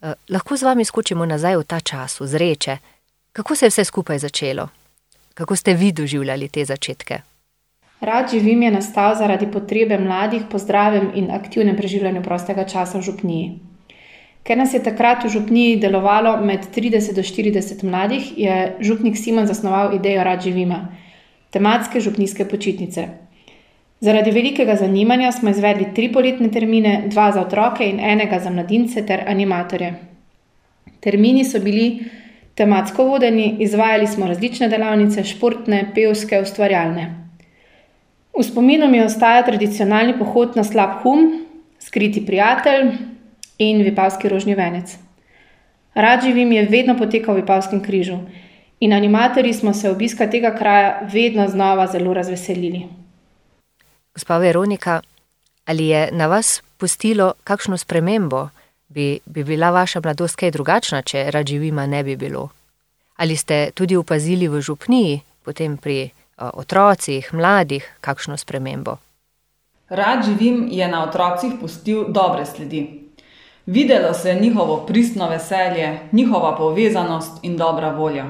Eh, 0.02 0.12
Lahko 0.28 0.56
z 0.56 0.62
vami 0.62 0.84
skočimo 0.84 1.26
nazaj 1.26 1.56
v 1.56 1.64
ta 1.64 1.80
čas, 1.80 2.20
v 2.20 2.26
zreče. 2.26 2.76
Kako 3.32 3.54
se 3.54 3.66
je 3.66 3.70
vse 3.70 3.84
skupaj 3.84 4.18
začelo? 4.18 4.68
Kako 5.34 5.56
ste 5.56 5.74
vi 5.74 5.92
doživljali 5.92 6.48
te 6.48 6.64
začetke? 6.64 7.20
Rad 8.00 8.30
živim 8.30 8.62
je 8.62 8.70
nastal 8.70 9.14
zaradi 9.14 9.46
potrebe 9.52 9.98
mladih 9.98 10.42
po 10.50 10.58
zdravem 10.58 11.10
in 11.14 11.30
aktivnem 11.30 11.76
preživljanju 11.76 12.22
prostega 12.22 12.64
časa 12.64 12.98
v 12.98 13.02
župniji. 13.02 13.58
Ker 14.42 14.58
nas 14.58 14.74
je 14.74 14.82
takrat 14.82 15.24
v 15.24 15.28
župniji 15.28 15.80
delovalo 15.82 16.36
med 16.40 16.70
30 16.76 17.14
do 17.14 17.22
40 17.22 17.84
mladih, 17.84 18.38
je 18.38 18.76
župnik 18.80 19.16
Simon 19.16 19.46
zasnoval 19.46 19.94
idejo 19.94 20.24
Rad 20.24 20.42
živima, 20.42 20.88
tematske 21.50 22.00
župnijske 22.00 22.44
počitnice. 22.44 23.08
Zaradi 24.00 24.30
velikega 24.30 24.76
zanimanja 24.76 25.32
smo 25.32 25.50
izvedli 25.50 25.90
tri 25.94 26.12
poletne 26.12 26.50
termine, 26.50 27.02
dva 27.06 27.32
za 27.32 27.40
otroke 27.40 27.84
in 27.84 28.00
enega 28.00 28.38
za 28.38 28.50
mladince 28.50 29.06
ter 29.06 29.24
animatorje. 29.26 29.94
Termini 31.00 31.44
so 31.44 31.58
bili 31.58 32.04
tematsko 32.54 33.04
vodeni, 33.04 33.56
izvajali 33.58 34.06
smo 34.06 34.26
različne 34.26 34.68
delavnice, 34.68 35.24
športne, 35.24 35.90
pevske, 35.94 36.40
ustvarjalne. 36.40 37.27
V 38.36 38.42
spominu 38.44 38.88
mi 38.88 39.00
ostaja 39.02 39.42
tradicionalni 39.42 40.18
pohod 40.18 40.56
na 40.56 40.64
slab 40.64 41.02
hum, 41.02 41.46
skriti 41.78 42.26
prijatelj 42.26 42.92
in 43.58 43.82
vipavski 43.82 44.28
rožni 44.28 44.54
venec. 44.54 44.96
Rad 45.94 46.22
živim 46.22 46.52
je 46.52 46.66
vedno 46.70 46.94
potekal 46.98 47.34
v 47.34 47.40
vipavskem 47.42 47.82
križu 47.82 48.18
in 48.80 48.92
animatorji 48.92 49.54
smo 49.54 49.74
se 49.74 49.90
obiska 49.90 50.30
tega 50.30 50.54
kraja 50.54 51.08
vedno 51.12 51.48
znova 51.48 51.86
zelo 51.86 52.14
razveselili. 52.14 52.86
Gospa 54.14 54.38
Veronika, 54.38 55.00
ali 55.64 55.88
je 55.88 56.08
na 56.12 56.26
vas 56.26 56.62
pustilo 56.76 57.32
kakšno 57.44 57.76
spremembo? 57.76 58.48
Bi, 58.88 59.18
bi 59.26 59.44
bila 59.44 59.70
vaša 59.70 60.00
mladost 60.04 60.36
kaj 60.36 60.50
drugačna, 60.50 61.02
če 61.02 61.30
radživima 61.30 61.86
ne 61.86 62.04
bi 62.04 62.16
bilo? 62.16 62.48
Ali 63.16 63.36
ste 63.36 63.70
tudi 63.74 63.96
opazili 63.96 64.48
v 64.48 64.60
župniji, 64.60 65.20
potem 65.44 65.76
pri 65.76 66.10
otrocih, 66.38 67.34
mladih, 67.34 67.84
kakšno 68.00 68.36
spremembo? 68.36 68.96
Rad 69.88 70.24
živim 70.24 70.68
je 70.70 70.88
na 70.88 71.04
otrocih 71.04 71.52
pustil 71.60 72.04
dobre 72.08 72.46
sledi. 72.46 73.08
Videlo 73.66 74.14
se 74.14 74.28
je 74.28 74.40
njihovo 74.40 74.76
pristno 74.86 75.28
veselje, 75.28 75.98
njihova 76.12 76.56
povezanost 76.56 77.38
in 77.42 77.56
dobra 77.56 77.90
volja. 77.90 78.24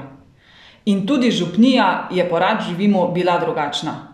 In 0.85 1.07
tudi 1.07 1.31
župnija 1.31 2.07
je 2.11 2.29
po 2.29 2.39
rad 2.39 2.63
živimu 2.69 3.11
bila 3.13 3.39
drugačna. 3.39 4.13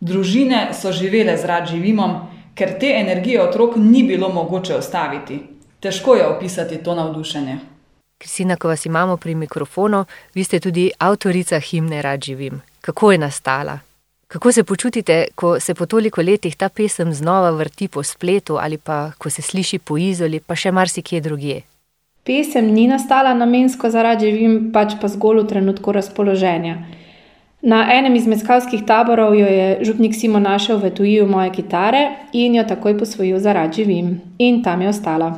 Družine 0.00 0.68
so 0.74 0.92
živele 0.92 1.36
z 1.36 1.44
rad 1.44 1.66
živimom, 1.66 2.16
ker 2.54 2.78
te 2.80 2.92
energije 3.00 3.42
otrok 3.42 3.76
ni 3.76 4.02
bilo 4.02 4.28
mogoče 4.28 4.76
ustaviti. 4.76 5.40
Težko 5.80 6.14
je 6.14 6.26
opisati 6.26 6.82
to 6.82 6.94
navdušenje. 6.94 7.58
Kristina, 8.18 8.56
ko 8.56 8.68
vas 8.68 8.86
imamo 8.86 9.16
pri 9.16 9.34
mikrofonu, 9.34 10.04
vi 10.34 10.44
ste 10.44 10.60
tudi 10.60 10.90
avtorica 10.98 11.60
himne 11.60 12.02
Rad 12.02 12.24
živim. 12.24 12.60
Kako 12.88 13.12
je 13.12 13.18
nastala? 13.18 13.78
Kako 14.28 14.52
se 14.52 14.64
počutite, 14.64 15.26
ko 15.34 15.60
se 15.60 15.74
po 15.74 15.86
toliko 15.86 16.22
letih 16.22 16.56
ta 16.56 16.68
pesem 16.68 17.12
znova 17.12 17.50
vrti 17.50 17.88
po 17.88 18.02
spletu 18.02 18.56
ali 18.60 18.78
pa 18.78 19.10
ko 19.18 19.30
se 19.30 19.42
sliši 19.42 19.78
po 19.78 19.98
izoli, 19.98 20.40
pa 20.40 20.56
še 20.56 20.70
marsikje 20.72 21.20
drugje? 21.20 21.60
Pesem 22.24 22.70
ni 22.72 22.86
nastala 22.88 23.34
namensko 23.34 23.90
zaradi 23.90 24.30
živim, 24.30 24.54
pač 24.72 24.94
pa 25.00 25.08
zgolj 25.08 25.42
v 25.42 25.46
trenutku 25.50 25.92
razpoloženja. 25.92 26.78
Na 27.62 27.82
enem 27.92 28.16
izmed 28.16 28.40
skavskih 28.40 28.86
taborov 28.88 29.36
jo 29.36 29.50
je 29.52 29.66
župnik 29.84 30.16
Simo 30.16 30.40
našel 30.40 30.80
v 30.80 30.90
tujiju 30.96 31.26
moje 31.28 31.50
kitare 31.58 32.06
in 32.32 32.56
jo 32.56 32.64
takoj 32.64 32.96
posvojil 32.98 33.36
zaradi 33.38 33.82
živim. 33.82 34.14
In 34.38 34.62
tam 34.62 34.80
je 34.82 34.88
ostala. 34.88 35.28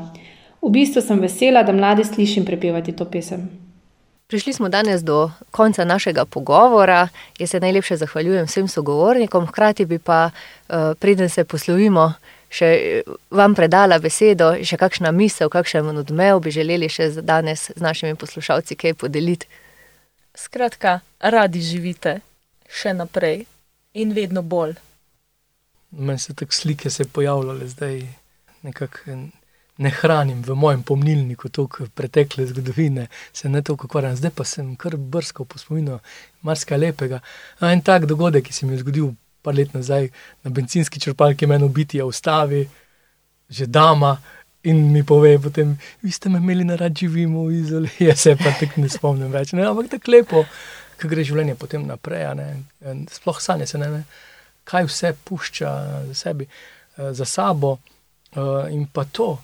V 0.63 0.71
bistvu 0.71 1.03
sem 1.03 1.19
vesela, 1.19 1.67
da 1.67 1.75
mlade 1.75 2.07
slišim 2.07 2.47
prepevati 2.47 2.95
to 2.95 3.11
pesem. 3.11 3.70
Prišli 4.31 4.53
smo 4.53 4.69
danes 4.69 5.03
do 5.03 5.31
konca 5.51 5.85
našega 5.85 6.25
pogovora. 6.25 7.09
Jaz 7.39 7.51
se 7.51 7.61
najlepše 7.61 7.97
zahvaljujem 7.97 8.47
vsem 8.47 8.69
sogovornikom, 8.69 9.47
hkrati 9.47 9.85
bi 9.85 9.99
pa, 9.99 10.31
eh, 10.31 10.95
preden 10.99 11.29
se 11.29 11.45
poslovimo, 11.45 12.13
še 12.51 12.67
eh, 12.67 13.03
vam 13.31 13.55
predala 13.59 13.99
besedo, 13.99 14.53
še 14.63 14.79
kakšna 14.79 15.11
misel, 15.11 15.51
kakšen 15.51 15.99
odmev 15.99 16.39
bi 16.41 16.55
želeli 16.55 16.89
še 16.89 17.11
za 17.11 17.27
danes 17.27 17.73
z 17.75 17.83
našimi 17.83 18.15
poslušalci 18.15 18.77
kaj 18.79 18.95
podeliti. 18.95 19.51
Skratka, 20.35 21.01
radi 21.19 21.61
živite 21.61 22.21
še 22.71 22.95
naprej 22.95 23.45
in 23.99 24.15
vedno 24.15 24.47
bolj. 24.47 24.77
Meni 25.91 26.23
se 26.23 26.39
tako 26.39 26.55
slike 26.55 26.91
se 26.91 27.05
pojavljale 27.05 27.67
zdaj, 27.67 28.07
nekako 28.63 29.11
ne 29.81 29.91
hranim 29.91 30.43
v 30.45 30.55
mojem 30.55 30.83
pomnilniku 30.85 31.49
toliko 31.49 31.87
pretekle 31.95 32.47
zgodovine, 32.47 33.07
se 33.33 33.49
ne 33.49 33.63
toliko 33.63 33.89
ukvarjam, 33.89 34.17
zdaj 34.17 34.31
pa 34.37 34.45
sem 34.45 34.75
kar 34.77 34.97
brskal 34.97 35.47
po 35.49 35.59
spominu 35.59 35.99
marsikaj 36.45 36.79
lepega. 36.79 37.21
A 37.61 37.73
en 37.73 37.81
tak 37.81 38.05
dogodek, 38.07 38.45
ki 38.45 38.53
se 38.53 38.67
mi 38.67 38.77
je 38.77 38.83
zgodil 38.85 39.15
par 39.43 39.57
let 39.57 39.73
nazaj 39.75 40.11
na 40.45 40.53
bencinski 40.53 41.01
črpalki, 41.01 41.49
meni 41.49 41.65
ubiti 41.65 41.97
je 41.97 42.05
ustavi, 42.05 42.67
že 43.49 43.67
dama. 43.67 44.19
In 44.69 44.91
mi 44.93 45.01
pove, 45.01 45.39
potem, 45.41 45.79
vi 46.05 46.11
ste 46.13 46.29
me 46.29 46.37
imeli 46.39 46.65
na 46.69 46.77
rad 46.77 46.93
živimo 46.93 47.47
v 47.47 47.55
izoli, 47.63 47.89
jaz 48.09 48.21
se 48.21 48.37
pa 48.37 48.53
tako 48.61 48.83
ne 48.85 48.89
spomnim 48.93 49.33
več. 49.33 49.55
Ne? 49.57 49.65
Ampak 49.65 49.89
tako 49.95 50.13
lepo, 50.13 50.43
ko 51.01 51.09
gre 51.09 51.25
življenje 51.25 51.55
potem 51.57 51.87
naprej. 51.89 52.27
a 52.29 52.35
Sploh 53.09 53.41
sanje 53.41 53.67
se 53.67 53.81
ne, 53.81 53.89
ne, 53.89 54.03
kaj 54.69 54.85
vse 54.85 55.15
pušča 55.25 55.71
za, 56.11 56.15
sebi, 56.15 56.45
eh, 56.45 57.15
za 57.17 57.25
sabo. 57.25 57.79
eh, 58.37 58.75
In 58.77 58.85
pa 58.93 59.05
to, 59.09 59.39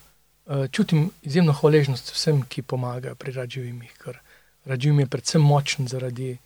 čutim 0.70 1.10
izjemno 1.22 1.52
hvaležnost 1.52 2.12
vsem, 2.14 2.42
ki 2.48 2.62
pomagajo 2.62 3.14
pri 3.14 3.32
radživimih, 3.32 3.96
ker 4.04 4.20
radživim 4.66 5.00
je 5.00 5.06
predvsem 5.06 5.42
močen 5.42 5.88
zaradi 5.88 6.36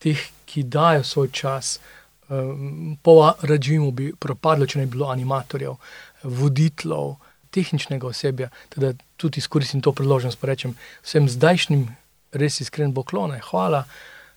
teh, 0.00 0.20
ki 0.46 0.62
dajo 0.62 1.04
svoj 1.04 1.32
čas. 1.32 1.78
Eh, 1.78 2.96
Po 3.02 3.34
radživimu 3.42 3.90
bi 3.92 4.12
propadlo, 4.14 4.66
če 4.66 4.78
ne 4.78 4.86
bi 4.86 4.94
bilo 4.94 5.08
animatorjev, 5.10 5.76
voditeljev, 6.22 7.16
tehničnega 7.50 8.06
osebja. 8.06 8.48
Teda 8.68 8.92
tudi 9.16 9.42
izkoristim 9.42 9.82
to 9.82 9.92
priložnost, 9.92 10.38
pa 10.38 10.46
rečem 10.52 10.76
vsem 11.02 11.26
zdajšnjim 11.28 11.88
res 12.32 12.60
iskren 12.60 12.94
poklone, 12.94 13.40
hvala. 13.50 13.84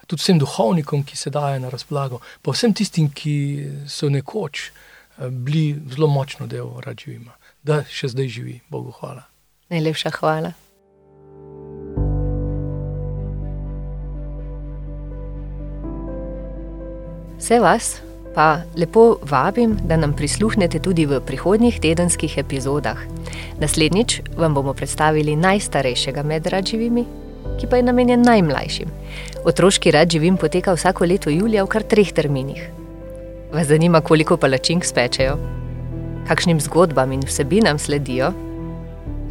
Tudi 0.07 0.23
vsem 0.23 0.39
duhovnikom, 0.41 1.03
ki 1.05 1.17
se 1.17 1.29
dajo 1.29 1.59
na 1.61 1.69
razpolago, 1.69 2.19
pa 2.41 2.51
vsem 2.51 2.73
tistim, 2.73 3.11
ki 3.13 3.35
so 3.87 4.09
nekoč 4.09 4.65
eh, 4.65 5.29
bili 5.29 5.77
zelo 5.93 6.09
močno 6.09 6.47
del 6.47 6.73
radživima, 6.81 7.37
da 7.63 7.83
še 7.87 8.11
zdaj 8.11 8.27
živi, 8.27 8.61
Bogu 8.69 8.91
hvala. 8.99 9.23
Najlepša 9.71 10.11
hvala. 10.19 10.53
Vse 17.39 17.59
vas 17.59 17.99
pa 18.33 18.63
lepo 18.75 19.19
vabim, 19.29 19.77
da 19.85 19.97
nam 19.97 20.15
prisluhnete 20.17 20.79
tudi 20.79 21.05
v 21.05 21.19
prihodnjih 21.21 21.79
tedenskih 21.79 22.37
epizodah. 22.37 22.97
Naslednjič 23.61 24.21
vam 24.37 24.53
bomo 24.57 24.73
predstavili 24.73 25.35
najstarejšega 25.35 26.23
med 26.25 26.47
radživimi, 26.49 27.05
ki 27.61 27.69
pa 27.69 27.77
je 27.77 27.85
namenjen 27.85 28.25
najmlajšim. 28.25 28.89
Otroški 29.45 29.93
rad 29.93 30.09
živim 30.09 30.37
poteka 30.37 30.73
vsako 30.73 31.05
leto 31.05 31.29
julija 31.29 31.63
v 31.63 31.69
kar 31.69 31.85
treh 31.85 32.09
terminih. 32.09 32.69
Vas 33.53 33.67
zanima, 33.69 34.01
koliko 34.01 34.37
palačink 34.37 34.85
spečejo? 34.85 35.62
Kakšnim 36.27 36.59
zgodbam 36.63 37.11
in 37.11 37.23
vsebinam 37.27 37.79
sledijo? 37.79 38.31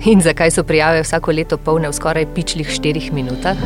In 0.04 0.20
zakaj 0.20 0.50
so 0.50 0.64
prijave 0.64 1.02
vsako 1.02 1.32
leto 1.32 1.56
polne 1.56 1.88
v 1.88 1.96
skoraj 1.96 2.26
pičlih 2.34 2.68
štirih 2.68 3.12
minutah? 3.12 3.56